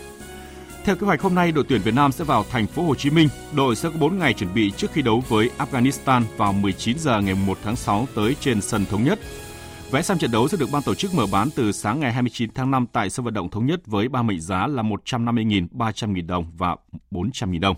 Theo 0.86 0.96
kế 0.96 1.06
hoạch 1.06 1.22
hôm 1.22 1.36
nay, 1.36 1.52
đội 1.52 1.66
tuyển 1.70 1.82
Việt 1.82 1.94
Nam 1.94 2.12
sẽ 2.12 2.24
vào 2.24 2.46
thành 2.52 2.68
phố 2.68 2.84
Hồ 2.84 2.96
Chí 2.96 3.10
Minh. 3.10 3.30
Đội 3.56 3.76
sẽ 3.76 3.90
có 3.90 3.96
4 4.00 4.20
ngày 4.20 4.34
chuẩn 4.34 4.54
bị 4.54 4.72
trước 4.72 4.92
khi 4.94 5.02
đấu 5.02 5.24
với 5.30 5.50
Afghanistan 5.58 6.24
vào 6.38 6.54
19 6.54 7.00
giờ 7.00 7.22
ngày 7.22 7.36
1 7.36 7.58
tháng 7.64 7.76
6 7.76 8.08
tới 8.16 8.36
trên 8.40 8.62
sân 8.62 8.86
thống 8.86 9.04
nhất. 9.04 9.20
Vé 9.92 10.02
xem 10.02 10.18
trận 10.18 10.32
đấu 10.32 10.48
sẽ 10.48 10.58
được 10.58 10.70
ban 10.74 10.84
tổ 10.84 10.96
chức 10.96 11.14
mở 11.14 11.26
bán 11.32 11.50
từ 11.56 11.72
sáng 11.72 12.00
ngày 12.00 12.14
29 12.14 12.50
tháng 12.56 12.72
5 12.72 12.86
tại 12.94 13.10
sân 13.10 13.26
vận 13.26 13.34
động 13.34 13.50
thống 13.50 13.66
nhất 13.66 13.88
với 13.88 14.10
ba 14.10 14.22
mệnh 14.22 14.42
giá 14.42 14.68
là 14.68 14.84
150.000, 14.84 15.68
300.000 15.72 16.28
đồng 16.28 16.46
và 16.58 16.76
400.000 17.12 17.60
đồng. 17.60 17.76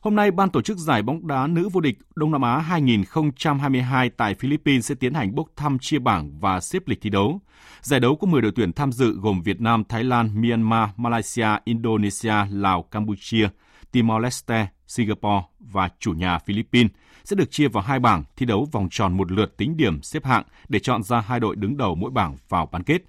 Hôm 0.00 0.14
nay, 0.16 0.30
ban 0.30 0.50
tổ 0.50 0.62
chức 0.62 0.78
giải 0.78 1.02
bóng 1.02 1.26
đá 1.26 1.46
nữ 1.46 1.68
vô 1.72 1.80
địch 1.80 1.98
Đông 2.16 2.32
Nam 2.32 2.42
Á 2.42 2.58
2022 2.58 4.10
tại 4.10 4.34
Philippines 4.34 4.86
sẽ 4.86 4.94
tiến 4.94 5.14
hành 5.14 5.34
bốc 5.34 5.48
thăm 5.56 5.78
chia 5.78 5.98
bảng 5.98 6.40
và 6.40 6.60
xếp 6.60 6.82
lịch 6.86 7.00
thi 7.00 7.10
đấu. 7.10 7.40
Giải 7.80 8.00
đấu 8.00 8.16
có 8.16 8.26
10 8.26 8.42
đội 8.42 8.52
tuyển 8.56 8.72
tham 8.72 8.92
dự 8.92 9.18
gồm 9.20 9.42
Việt 9.42 9.60
Nam, 9.60 9.84
Thái 9.88 10.04
Lan, 10.04 10.30
Myanmar, 10.34 10.88
Malaysia, 10.96 11.48
Indonesia, 11.64 12.34
Lào, 12.50 12.82
Campuchia, 12.82 13.48
Timor-Leste, 13.92 14.66
Singapore 14.86 15.42
và 15.58 15.88
chủ 15.98 16.12
nhà 16.12 16.38
Philippines 16.38 16.92
sẽ 17.24 17.36
được 17.36 17.50
chia 17.50 17.68
vào 17.68 17.82
hai 17.82 17.98
bảng 17.98 18.24
thi 18.36 18.46
đấu 18.46 18.68
vòng 18.72 18.88
tròn 18.90 19.16
một 19.16 19.32
lượt 19.32 19.56
tính 19.56 19.76
điểm 19.76 20.02
xếp 20.02 20.24
hạng 20.24 20.44
để 20.68 20.78
chọn 20.78 21.02
ra 21.02 21.20
hai 21.20 21.40
đội 21.40 21.56
đứng 21.56 21.76
đầu 21.76 21.94
mỗi 21.94 22.10
bảng 22.10 22.36
vào 22.48 22.68
bán 22.72 22.82
kết. 22.82 23.02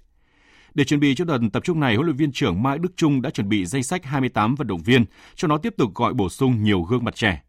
Để 0.74 0.84
chuẩn 0.84 1.00
bị 1.00 1.14
cho 1.14 1.24
đợt 1.24 1.38
tập 1.52 1.64
trung 1.64 1.80
này, 1.80 1.94
huấn 1.94 2.06
luyện 2.06 2.16
viên 2.16 2.32
trưởng 2.32 2.62
Mai 2.62 2.78
Đức 2.78 2.92
Trung 2.96 3.22
đã 3.22 3.30
chuẩn 3.30 3.48
bị 3.48 3.66
danh 3.66 3.82
sách 3.82 4.04
28 4.04 4.54
vận 4.54 4.66
động 4.66 4.82
viên, 4.82 5.04
cho 5.34 5.48
nó 5.48 5.58
tiếp 5.58 5.74
tục 5.76 5.94
gọi 5.94 6.14
bổ 6.14 6.28
sung 6.28 6.62
nhiều 6.62 6.82
gương 6.82 7.04
mặt 7.04 7.14
trẻ. 7.14 7.42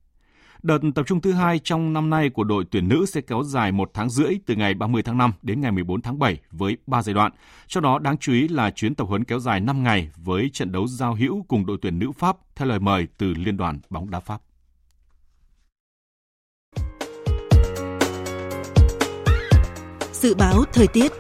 Đợt 0.63 0.80
tập 0.95 1.03
trung 1.08 1.21
thứ 1.21 1.32
hai 1.32 1.60
trong 1.60 1.93
năm 1.93 2.10
nay 2.10 2.30
của 2.30 2.43
đội 2.43 2.65
tuyển 2.71 2.88
nữ 2.88 3.06
sẽ 3.06 3.21
kéo 3.21 3.43
dài 3.43 3.71
một 3.71 3.91
tháng 3.93 4.10
rưỡi 4.10 4.34
từ 4.45 4.56
ngày 4.56 4.73
30 4.73 5.03
tháng 5.03 5.17
5 5.17 5.34
đến 5.41 5.62
ngày 5.62 5.71
14 5.71 6.01
tháng 6.01 6.19
7 6.19 6.38
với 6.51 6.77
3 6.88 7.01
giai 7.01 7.13
đoạn. 7.13 7.32
Cho 7.67 7.82
đó 7.82 7.99
đáng 7.99 8.17
chú 8.17 8.34
ý 8.34 8.47
là 8.47 8.71
chuyến 8.71 8.95
tập 8.95 9.03
huấn 9.03 9.23
kéo 9.23 9.39
dài 9.39 9.60
5 9.60 9.84
ngày 9.84 10.10
với 10.15 10.49
trận 10.53 10.71
đấu 10.71 10.88
giao 10.88 11.15
hữu 11.15 11.45
cùng 11.47 11.65
đội 11.65 11.77
tuyển 11.82 11.99
nữ 11.99 12.12
Pháp 12.12 12.38
theo 12.56 12.67
lời 12.67 12.80
mời 12.80 13.08
từ 13.17 13.34
Liên 13.34 13.58
đoàn 13.58 13.80
bóng 13.89 14.10
đá 14.10 14.19
Pháp. 14.19 14.41
Dự 20.21 20.34
báo 20.34 20.63
thời 20.73 20.88
tiết 20.88 21.12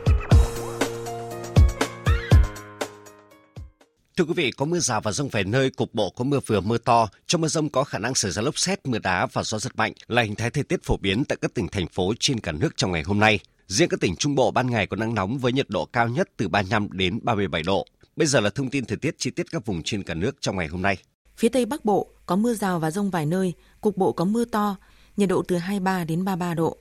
Thưa 4.17 4.23
quý 4.23 4.33
vị, 4.35 4.51
có 4.51 4.65
mưa 4.65 4.79
rào 4.79 5.01
và 5.01 5.11
rông 5.11 5.29
vài 5.29 5.43
nơi, 5.43 5.69
cục 5.69 5.93
bộ 5.93 6.09
có 6.09 6.23
mưa 6.23 6.39
vừa 6.45 6.61
mưa 6.61 6.77
to. 6.77 7.09
Trong 7.27 7.41
mưa 7.41 7.47
rông 7.47 7.69
có 7.69 7.83
khả 7.83 7.99
năng 7.99 8.15
xảy 8.15 8.31
ra 8.31 8.41
lốc 8.41 8.57
xét, 8.57 8.85
mưa 8.85 8.99
đá 8.99 9.25
và 9.25 9.43
gió 9.43 9.59
giật 9.59 9.75
mạnh 9.75 9.93
là 10.07 10.21
hình 10.21 10.35
thái 10.35 10.49
thời 10.49 10.63
tiết 10.63 10.83
phổ 10.83 10.97
biến 10.97 11.25
tại 11.25 11.37
các 11.41 11.53
tỉnh 11.53 11.67
thành 11.67 11.87
phố 11.87 12.13
trên 12.19 12.39
cả 12.39 12.51
nước 12.51 12.69
trong 12.75 12.91
ngày 12.91 13.03
hôm 13.03 13.19
nay. 13.19 13.39
Riêng 13.67 13.89
các 13.89 13.99
tỉnh 13.99 14.15
Trung 14.15 14.35
Bộ 14.35 14.51
ban 14.51 14.69
ngày 14.69 14.87
có 14.87 14.97
nắng 14.97 15.15
nóng 15.15 15.37
với 15.37 15.51
nhiệt 15.51 15.69
độ 15.69 15.85
cao 15.85 16.07
nhất 16.07 16.29
từ 16.37 16.47
35 16.47 16.87
đến 16.91 17.19
37 17.23 17.63
độ. 17.63 17.85
Bây 18.15 18.27
giờ 18.27 18.39
là 18.39 18.49
thông 18.49 18.69
tin 18.69 18.85
thời 18.85 18.97
tiết 18.97 19.15
chi 19.17 19.29
tiết 19.31 19.51
các 19.51 19.65
vùng 19.65 19.83
trên 19.83 20.03
cả 20.03 20.13
nước 20.13 20.35
trong 20.39 20.57
ngày 20.57 20.67
hôm 20.67 20.81
nay. 20.81 20.97
Phía 21.37 21.49
Tây 21.49 21.65
Bắc 21.65 21.85
Bộ 21.85 22.07
có 22.25 22.35
mưa 22.35 22.53
rào 22.53 22.79
và 22.79 22.91
rông 22.91 23.09
vài 23.09 23.25
nơi, 23.25 23.53
cục 23.81 23.97
bộ 23.97 24.11
có 24.11 24.25
mưa 24.25 24.45
to, 24.45 24.75
nhiệt 25.17 25.29
độ 25.29 25.43
từ 25.47 25.57
23 25.57 26.03
đến 26.03 26.25
33 26.25 26.53
độ. 26.53 26.77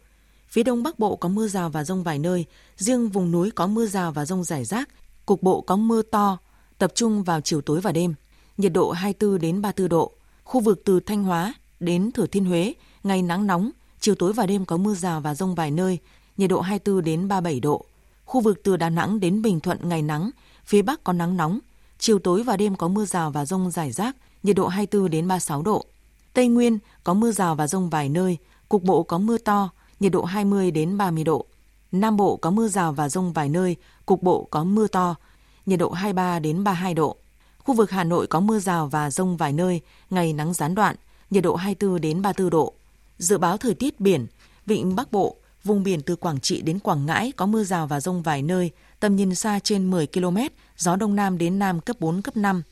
Phía 0.57 0.63
Đông 0.63 0.83
Bắc 0.83 0.99
Bộ 0.99 1.17
có 1.17 1.29
mưa 1.29 1.49
rào 1.49 1.71
và 1.71 1.85
rông 1.85 2.03
vài 2.03 2.19
nơi, 2.19 2.45
riêng 2.77 3.09
vùng 3.09 3.33
núi 3.33 3.51
có 3.51 3.67
mưa 3.67 3.87
rào 3.87 4.13
và 4.13 4.25
rông 4.25 4.45
rải 4.45 4.65
rác, 4.65 4.89
cục 5.27 5.43
bộ 5.43 5.61
có 5.61 5.77
mưa 5.77 6.03
to, 6.03 6.39
tập 6.79 6.93
trung 6.95 7.23
vào 7.23 7.41
chiều 7.41 7.61
tối 7.61 7.81
và 7.81 7.93
đêm. 7.93 8.15
Nhiệt 8.57 8.73
độ 8.73 8.91
24 8.91 9.39
đến 9.41 9.63
34 9.63 9.89
độ. 9.89 10.13
Khu 10.45 10.61
vực 10.61 10.83
từ 10.85 11.01
Thanh 11.01 11.25
Hóa 11.25 11.55
đến 11.81 12.13
Thừa 12.13 12.27
Thiên 12.27 12.45
Huế, 12.45 12.75
ngày 13.05 13.23
nắng 13.23 13.47
nóng, 13.47 13.71
chiều 14.01 14.15
tối 14.15 14.33
và 14.33 14.47
đêm 14.47 14.65
có 14.65 14.77
mưa 14.77 14.95
rào 14.95 15.21
và 15.21 15.35
rông 15.35 15.55
vài 15.55 15.71
nơi, 15.71 15.99
nhiệt 16.37 16.51
độ 16.51 16.61
24 16.61 17.05
đến 17.05 17.29
37 17.29 17.61
độ. 17.61 17.85
Khu 18.25 18.41
vực 18.41 18.61
từ 18.65 18.77
Đà 18.77 18.91
Nẵng 18.91 19.21
đến 19.21 19.43
Bình 19.43 19.61
Thuận 19.61 19.89
ngày 19.89 20.03
nắng, 20.03 20.31
phía 20.65 20.83
Bắc 20.83 21.05
có 21.05 21.13
nắng 21.13 21.37
nóng, 21.37 21.59
chiều 21.99 22.19
tối 22.19 22.43
và 22.43 22.57
đêm 22.57 22.77
có 22.77 22.89
mưa 22.89 23.05
rào 23.05 23.31
và 23.31 23.45
rông 23.45 23.71
rải 23.71 23.93
rác, 23.93 24.17
nhiệt 24.43 24.57
độ 24.57 24.69
24 24.69 25.11
đến 25.11 25.29
36 25.29 25.63
độ. 25.63 25.85
Tây 26.33 26.49
Nguyên 26.49 26.79
có 27.05 27.15
mưa 27.15 27.33
rào 27.33 27.55
và 27.55 27.67
rông 27.67 27.91
vài 27.91 28.09
nơi, 28.09 28.39
cục 28.69 28.83
bộ 28.83 29.03
có 29.03 29.19
mưa 29.19 29.39
to, 29.39 29.71
nhiệt 30.01 30.13
độ 30.13 30.25
20 30.25 30.71
đến 30.71 30.99
30 30.99 31.25
độ. 31.25 31.47
Nam 31.93 32.17
Bộ 32.17 32.37
có 32.37 32.51
mưa 32.51 32.69
rào 32.69 32.93
và 32.93 33.09
rông 33.09 33.33
vài 33.33 33.49
nơi, 33.49 33.77
cục 34.07 34.23
bộ 34.23 34.49
có 34.51 34.65
mưa 34.65 34.87
to, 34.89 35.15
nhiệt 35.67 35.79
độ 35.79 35.91
23 35.91 36.39
đến 36.39 36.65
32 36.65 36.95
độ. 36.95 37.17
Khu 37.59 37.75
vực 37.75 37.91
Hà 37.91 38.05
Nội 38.05 38.27
có 38.27 38.41
mưa 38.41 38.59
rào 38.59 38.87
và 38.87 39.11
rông 39.11 39.37
vài 39.37 39.53
nơi, 39.53 39.81
ngày 40.11 40.33
nắng 40.33 40.53
gián 40.53 40.75
đoạn, 40.75 40.97
nhiệt 41.31 41.45
độ 41.45 41.55
24 41.55 42.01
đến 42.01 42.23
34 42.23 42.51
độ. 42.51 42.73
Dự 43.19 43.39
báo 43.39 43.57
thời 43.57 43.75
tiết 43.75 44.01
biển, 44.01 44.27
vịnh 44.67 44.97
Bắc 44.97 45.13
Bộ, 45.13 45.37
vùng 45.65 45.83
biển 45.83 46.03
từ 46.03 46.17
Quảng 46.17 46.41
Trị 46.41 46.63
đến 46.63 46.79
Quảng 46.79 47.07
Ngãi 47.07 47.33
có 47.33 47.47
mưa 47.47 47.65
rào 47.65 47.87
và 47.87 48.01
rông 48.01 48.23
vài 48.23 48.43
nơi, 48.43 48.71
tầm 49.01 49.17
nhìn 49.17 49.35
xa 49.35 49.59
trên 49.59 49.91
10 49.91 50.07
km, 50.07 50.39
gió 50.77 50.97
đông 50.97 51.17
nam 51.17 51.39
đến 51.39 51.59
nam 51.59 51.81
cấp 51.81 51.97
4, 52.01 52.23
cấp 52.23 52.37
5. 52.37 52.63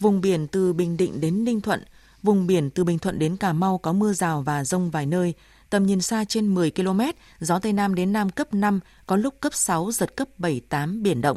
Vùng 0.00 0.20
biển 0.20 0.46
từ 0.46 0.72
Bình 0.72 0.96
Định 0.96 1.20
đến 1.20 1.44
Ninh 1.44 1.60
Thuận, 1.60 1.84
vùng 2.22 2.46
biển 2.46 2.70
từ 2.70 2.84
Bình 2.84 2.98
Thuận 2.98 3.18
đến 3.18 3.36
Cà 3.36 3.52
Mau 3.52 3.78
có 3.78 3.92
mưa 3.92 4.12
rào 4.12 4.42
và 4.42 4.64
rông 4.64 4.90
vài 4.90 5.06
nơi, 5.06 5.34
tầm 5.72 5.86
nhìn 5.86 6.00
xa 6.00 6.24
trên 6.24 6.54
10 6.54 6.70
km, 6.70 7.00
gió 7.40 7.58
Tây 7.58 7.72
Nam 7.72 7.94
đến 7.94 8.12
Nam 8.12 8.30
cấp 8.30 8.54
5, 8.54 8.80
có 9.06 9.16
lúc 9.16 9.34
cấp 9.40 9.54
6, 9.54 9.92
giật 9.92 10.16
cấp 10.16 10.28
7, 10.38 10.60
8, 10.68 11.02
biển 11.02 11.20
động. 11.20 11.36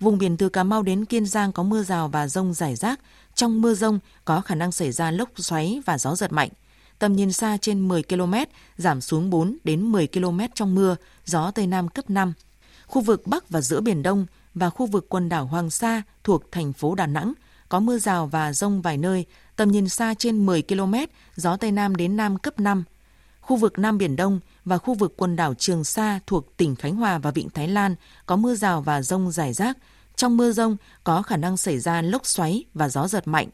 Vùng 0.00 0.18
biển 0.18 0.36
từ 0.36 0.48
Cà 0.48 0.64
Mau 0.64 0.82
đến 0.82 1.04
Kiên 1.04 1.26
Giang 1.26 1.52
có 1.52 1.62
mưa 1.62 1.82
rào 1.82 2.08
và 2.08 2.28
rông 2.28 2.54
rải 2.54 2.76
rác. 2.76 3.00
Trong 3.34 3.62
mưa 3.62 3.74
rông 3.74 3.98
có 4.24 4.40
khả 4.40 4.54
năng 4.54 4.72
xảy 4.72 4.92
ra 4.92 5.10
lốc 5.10 5.28
xoáy 5.36 5.82
và 5.86 5.98
gió 5.98 6.14
giật 6.14 6.32
mạnh. 6.32 6.48
Tầm 6.98 7.12
nhìn 7.12 7.32
xa 7.32 7.56
trên 7.56 7.88
10 7.88 8.02
km, 8.02 8.34
giảm 8.76 9.00
xuống 9.00 9.30
4 9.30 9.56
đến 9.64 9.82
10 9.92 10.06
km 10.06 10.40
trong 10.54 10.74
mưa, 10.74 10.96
gió 11.24 11.50
Tây 11.50 11.66
Nam 11.66 11.88
cấp 11.88 12.10
5. 12.10 12.32
Khu 12.86 13.02
vực 13.02 13.26
Bắc 13.26 13.50
và 13.50 13.60
giữa 13.60 13.80
Biển 13.80 14.02
Đông 14.02 14.26
và 14.54 14.70
khu 14.70 14.86
vực 14.86 15.06
quần 15.08 15.28
đảo 15.28 15.46
Hoàng 15.46 15.70
Sa 15.70 16.02
thuộc 16.24 16.52
thành 16.52 16.72
phố 16.72 16.94
Đà 16.94 17.06
Nẵng 17.06 17.32
có 17.68 17.80
mưa 17.80 17.98
rào 17.98 18.26
và 18.26 18.52
rông 18.52 18.82
vài 18.82 18.96
nơi, 18.96 19.26
tầm 19.56 19.70
nhìn 19.70 19.88
xa 19.88 20.14
trên 20.18 20.46
10 20.46 20.62
km, 20.62 20.94
gió 21.36 21.56
Tây 21.56 21.72
Nam 21.72 21.96
đến 21.96 22.16
Nam 22.16 22.38
cấp 22.38 22.60
5. 22.60 22.84
Khu 23.46 23.56
vực 23.56 23.78
Nam 23.78 23.98
Biển 23.98 24.16
Đông 24.16 24.40
và 24.64 24.78
khu 24.78 24.94
vực 24.94 25.14
quần 25.16 25.36
đảo 25.36 25.54
Trường 25.54 25.84
Sa 25.84 26.20
thuộc 26.26 26.56
tỉnh 26.56 26.76
Khánh 26.76 26.96
Hòa 26.96 27.18
và 27.18 27.30
Vịnh 27.30 27.50
Thái 27.50 27.68
Lan 27.68 27.94
có 28.26 28.36
mưa 28.36 28.54
rào 28.54 28.82
và 28.82 29.02
rông 29.02 29.30
rải 29.30 29.52
rác. 29.52 29.78
Trong 30.16 30.36
mưa 30.36 30.52
rông 30.52 30.76
có 31.04 31.22
khả 31.22 31.36
năng 31.36 31.56
xảy 31.56 31.78
ra 31.78 32.02
lốc 32.02 32.26
xoáy 32.26 32.64
và 32.74 32.88
gió 32.88 33.08
giật 33.08 33.28
mạnh. 33.28 33.48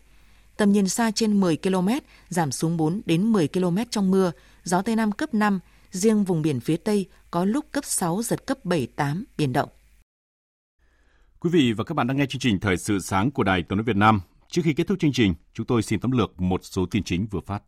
Tầm 0.56 0.72
nhìn 0.72 0.88
xa 0.88 1.10
trên 1.10 1.40
10 1.40 1.56
km, 1.56 1.88
giảm 2.28 2.52
xuống 2.52 2.76
4 2.76 3.00
đến 3.06 3.32
10 3.32 3.48
km 3.48 3.76
trong 3.90 4.10
mưa, 4.10 4.32
gió 4.64 4.82
Tây 4.82 4.96
Nam 4.96 5.12
cấp 5.12 5.34
5, 5.34 5.60
riêng 5.90 6.24
vùng 6.24 6.42
biển 6.42 6.60
phía 6.60 6.76
Tây 6.76 7.06
có 7.30 7.44
lúc 7.44 7.66
cấp 7.72 7.84
6, 7.84 8.22
giật 8.22 8.46
cấp 8.46 8.64
7, 8.64 8.86
8, 8.96 9.24
biển 9.36 9.52
động. 9.52 9.68
Quý 11.40 11.50
vị 11.50 11.72
và 11.72 11.84
các 11.84 11.94
bạn 11.94 12.06
đang 12.06 12.16
nghe 12.16 12.26
chương 12.26 12.40
trình 12.40 12.60
Thời 12.60 12.76
sự 12.76 12.98
sáng 12.98 13.30
của 13.30 13.42
Đài 13.42 13.62
Tiếng 13.62 13.76
nói 13.76 13.84
Việt 13.84 13.96
Nam. 13.96 14.20
Trước 14.48 14.62
khi 14.64 14.74
kết 14.74 14.86
thúc 14.86 14.98
chương 15.00 15.12
trình, 15.12 15.34
chúng 15.54 15.66
tôi 15.66 15.82
xin 15.82 16.00
tóm 16.00 16.10
lược 16.10 16.40
một 16.40 16.60
số 16.64 16.86
tin 16.86 17.04
chính 17.04 17.26
vừa 17.30 17.40
phát. 17.46 17.62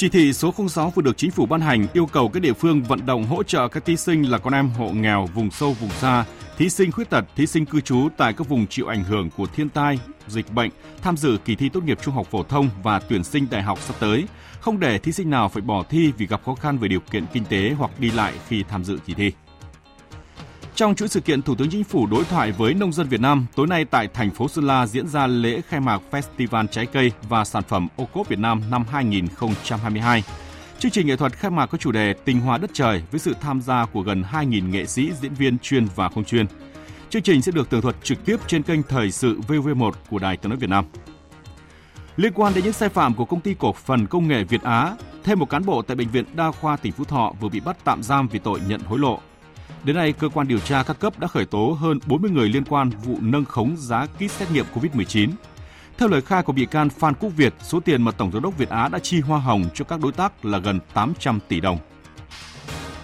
Chỉ 0.00 0.08
thị 0.08 0.32
số 0.32 0.54
06 0.68 0.92
vừa 0.94 1.02
được 1.02 1.16
chính 1.16 1.30
phủ 1.30 1.46
ban 1.46 1.60
hành 1.60 1.86
yêu 1.92 2.06
cầu 2.06 2.28
các 2.28 2.40
địa 2.40 2.52
phương 2.52 2.82
vận 2.82 3.06
động 3.06 3.24
hỗ 3.24 3.42
trợ 3.42 3.68
các 3.68 3.84
thí 3.84 3.96
sinh 3.96 4.22
là 4.22 4.38
con 4.38 4.54
em 4.54 4.70
hộ 4.70 4.88
nghèo, 4.88 5.26
vùng 5.34 5.50
sâu, 5.50 5.72
vùng 5.72 5.90
xa, 5.90 6.24
thí 6.58 6.70
sinh 6.70 6.92
khuyết 6.92 7.10
tật, 7.10 7.24
thí 7.36 7.46
sinh 7.46 7.66
cư 7.66 7.80
trú 7.80 8.08
tại 8.16 8.32
các 8.32 8.48
vùng 8.48 8.66
chịu 8.66 8.86
ảnh 8.86 9.04
hưởng 9.04 9.30
của 9.36 9.46
thiên 9.46 9.68
tai, 9.68 9.98
dịch 10.28 10.52
bệnh 10.52 10.70
tham 11.02 11.16
dự 11.16 11.36
kỳ 11.44 11.54
thi 11.54 11.68
tốt 11.68 11.84
nghiệp 11.84 11.98
trung 12.02 12.14
học 12.14 12.26
phổ 12.30 12.42
thông 12.42 12.70
và 12.82 12.98
tuyển 12.98 13.24
sinh 13.24 13.46
đại 13.50 13.62
học 13.62 13.78
sắp 13.80 13.96
tới, 14.00 14.24
không 14.60 14.80
để 14.80 14.98
thí 14.98 15.12
sinh 15.12 15.30
nào 15.30 15.48
phải 15.48 15.62
bỏ 15.62 15.82
thi 15.82 16.12
vì 16.18 16.26
gặp 16.26 16.40
khó 16.44 16.54
khăn 16.54 16.78
về 16.78 16.88
điều 16.88 17.00
kiện 17.00 17.24
kinh 17.32 17.44
tế 17.44 17.70
hoặc 17.78 17.90
đi 17.98 18.10
lại 18.10 18.32
khi 18.48 18.64
tham 18.68 18.84
dự 18.84 18.98
kỳ 19.06 19.14
thi. 19.14 19.32
Trong 20.80 20.94
chuỗi 20.94 21.08
sự 21.08 21.20
kiện 21.20 21.42
Thủ 21.42 21.54
tướng 21.54 21.70
Chính 21.70 21.84
phủ 21.84 22.06
đối 22.06 22.24
thoại 22.24 22.52
với 22.52 22.74
nông 22.74 22.92
dân 22.92 23.08
Việt 23.08 23.20
Nam, 23.20 23.46
tối 23.56 23.66
nay 23.66 23.84
tại 23.84 24.08
thành 24.14 24.30
phố 24.30 24.48
Sơn 24.48 24.66
La 24.66 24.86
diễn 24.86 25.08
ra 25.08 25.26
lễ 25.26 25.60
khai 25.68 25.80
mạc 25.80 26.02
Festival 26.10 26.66
Trái 26.66 26.86
cây 26.86 27.12
và 27.28 27.44
Sản 27.44 27.62
phẩm 27.68 27.88
ô 27.96 28.04
cốp 28.04 28.28
Việt 28.28 28.38
Nam 28.38 28.62
năm 28.70 28.84
2022. 28.90 30.22
Chương 30.78 30.90
trình 30.90 31.06
nghệ 31.06 31.16
thuật 31.16 31.32
khai 31.32 31.50
mạc 31.50 31.66
có 31.66 31.78
chủ 31.78 31.92
đề 31.92 32.12
Tình 32.24 32.40
hòa 32.40 32.58
đất 32.58 32.70
trời 32.72 33.02
với 33.10 33.20
sự 33.20 33.34
tham 33.40 33.60
gia 33.60 33.86
của 33.86 34.00
gần 34.02 34.22
2.000 34.32 34.70
nghệ 34.70 34.86
sĩ, 34.86 35.10
diễn 35.20 35.34
viên 35.34 35.58
chuyên 35.58 35.86
và 35.94 36.08
không 36.08 36.24
chuyên. 36.24 36.46
Chương 37.10 37.22
trình 37.22 37.42
sẽ 37.42 37.52
được 37.52 37.70
tường 37.70 37.80
thuật 37.80 37.96
trực 38.02 38.24
tiếp 38.24 38.36
trên 38.46 38.62
kênh 38.62 38.82
Thời 38.82 39.10
sự 39.10 39.40
VV1 39.48 39.92
của 40.10 40.18
Đài 40.18 40.36
Tiếng 40.36 40.50
nói 40.50 40.58
Việt 40.58 40.70
Nam. 40.70 40.84
Liên 42.16 42.32
quan 42.32 42.54
đến 42.54 42.64
những 42.64 42.72
sai 42.72 42.88
phạm 42.88 43.14
của 43.14 43.24
công 43.24 43.40
ty 43.40 43.54
cổ 43.58 43.72
phần 43.72 44.06
công 44.06 44.28
nghệ 44.28 44.44
Việt 44.44 44.62
Á, 44.62 44.96
thêm 45.24 45.38
một 45.38 45.50
cán 45.50 45.66
bộ 45.66 45.82
tại 45.82 45.96
bệnh 45.96 46.08
viện 46.08 46.24
Đa 46.34 46.50
khoa 46.50 46.76
tỉnh 46.76 46.92
Phú 46.92 47.04
Thọ 47.04 47.32
vừa 47.40 47.48
bị 47.48 47.60
bắt 47.60 47.76
tạm 47.84 48.02
giam 48.02 48.28
vì 48.28 48.38
tội 48.38 48.60
nhận 48.68 48.80
hối 48.80 48.98
lộ. 48.98 49.20
Đến 49.84 49.96
nay, 49.96 50.12
cơ 50.12 50.28
quan 50.28 50.48
điều 50.48 50.58
tra 50.58 50.82
các 50.82 50.98
cấp 51.00 51.18
đã 51.18 51.28
khởi 51.28 51.46
tố 51.46 51.76
hơn 51.80 51.98
40 52.06 52.30
người 52.30 52.48
liên 52.48 52.64
quan 52.64 52.90
vụ 52.90 53.16
nâng 53.20 53.44
khống 53.44 53.76
giá 53.76 54.06
kit 54.06 54.30
xét 54.30 54.50
nghiệm 54.50 54.66
COVID-19. 54.74 55.30
Theo 55.98 56.08
lời 56.08 56.20
khai 56.20 56.42
của 56.42 56.52
bị 56.52 56.66
can 56.66 56.88
Phan 56.88 57.14
Quốc 57.14 57.30
Việt, 57.36 57.54
số 57.62 57.80
tiền 57.80 58.02
mà 58.02 58.12
Tổng 58.12 58.32
giám 58.32 58.42
đốc 58.42 58.58
Việt 58.58 58.68
Á 58.68 58.88
đã 58.88 58.98
chi 58.98 59.20
hoa 59.20 59.38
hồng 59.38 59.64
cho 59.74 59.84
các 59.84 60.00
đối 60.00 60.12
tác 60.12 60.44
là 60.44 60.58
gần 60.58 60.80
800 60.94 61.38
tỷ 61.48 61.60
đồng. 61.60 61.78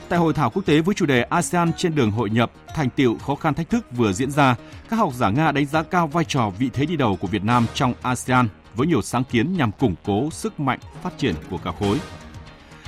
Tại 0.09 0.19
hội 0.19 0.35
thảo 0.35 0.51
quốc 0.51 0.67
tế 0.67 0.81
với 0.81 0.95
chủ 0.95 1.07
đề 1.07 1.23
ASEAN 1.23 1.73
trên 1.77 1.95
đường 1.95 2.11
hội 2.11 2.31
nhập, 2.31 2.53
thành 2.75 2.91
tiệu 2.91 3.17
khó 3.27 3.35
khăn 3.35 3.55
thách 3.55 3.71
thức 3.71 3.87
vừa 3.93 4.13
diễn 4.13 4.31
ra, 4.31 4.57
các 4.89 4.97
học 4.97 5.13
giả 5.15 5.31
Nga 5.31 5.53
đánh 5.53 5.67
giá 5.67 5.83
cao 5.83 6.07
vai 6.07 6.25
trò 6.25 6.51
vị 6.59 6.71
thế 6.73 6.87
đi 6.87 6.97
đầu 6.97 7.17
của 7.17 7.29
Việt 7.29 7.45
Nam 7.45 7.67
trong 7.75 7.95
ASEAN 8.03 8.49
với 8.75 8.87
nhiều 8.87 9.03
sáng 9.03 9.25
kiến 9.25 9.57
nhằm 9.57 9.73
củng 9.73 9.95
cố 10.05 10.31
sức 10.31 10.61
mạnh 10.61 10.79
phát 11.03 11.19
triển 11.19 11.35
của 11.51 11.59
cả 11.59 11.73
khối. 11.79 11.99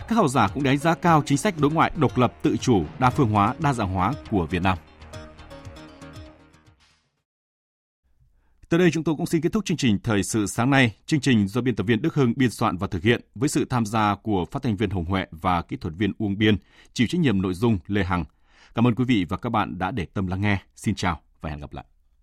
Các 0.08 0.14
học 0.14 0.30
giả 0.30 0.48
cũng 0.48 0.62
đánh 0.62 0.78
giá 0.78 0.94
cao 0.94 1.22
chính 1.26 1.38
sách 1.38 1.54
đối 1.58 1.70
ngoại 1.70 1.92
độc 1.96 2.18
lập, 2.18 2.34
tự 2.42 2.56
chủ, 2.56 2.84
đa 2.98 3.10
phương 3.10 3.30
hóa, 3.30 3.54
đa 3.58 3.72
dạng 3.72 3.94
hóa 3.94 4.12
của 4.30 4.46
Việt 4.46 4.62
Nam. 4.62 4.78
Tới 8.68 8.78
đây 8.78 8.90
chúng 8.92 9.04
tôi 9.04 9.14
cũng 9.16 9.26
xin 9.26 9.40
kết 9.40 9.52
thúc 9.52 9.64
chương 9.64 9.76
trình 9.76 9.98
Thời 10.04 10.22
sự 10.22 10.46
sáng 10.46 10.70
nay. 10.70 10.96
Chương 11.06 11.20
trình 11.20 11.48
do 11.48 11.60
biên 11.60 11.76
tập 11.76 11.84
viên 11.84 12.02
Đức 12.02 12.14
Hưng 12.14 12.32
biên 12.36 12.50
soạn 12.50 12.76
và 12.76 12.86
thực 12.86 13.02
hiện 13.02 13.20
với 13.34 13.48
sự 13.48 13.64
tham 13.70 13.86
gia 13.86 14.14
của 14.14 14.44
phát 14.50 14.62
thanh 14.62 14.76
viên 14.76 14.90
Hồng 14.90 15.04
Huệ 15.04 15.26
và 15.30 15.62
kỹ 15.62 15.76
thuật 15.76 15.94
viên 15.96 16.12
Uông 16.18 16.38
Biên, 16.38 16.56
chịu 16.92 17.06
trách 17.06 17.20
nhiệm 17.20 17.42
nội 17.42 17.54
dung 17.54 17.78
Lê 17.86 18.04
Hằng. 18.04 18.24
Cảm 18.74 18.86
ơn 18.86 18.94
quý 18.94 19.04
vị 19.04 19.26
và 19.28 19.36
các 19.36 19.50
bạn 19.50 19.78
đã 19.78 19.90
để 19.90 20.06
tâm 20.14 20.26
lắng 20.26 20.40
nghe. 20.40 20.58
Xin 20.76 20.94
chào 20.94 21.20
và 21.40 21.50
hẹn 21.50 21.60
gặp 21.60 21.72
lại. 21.72 21.84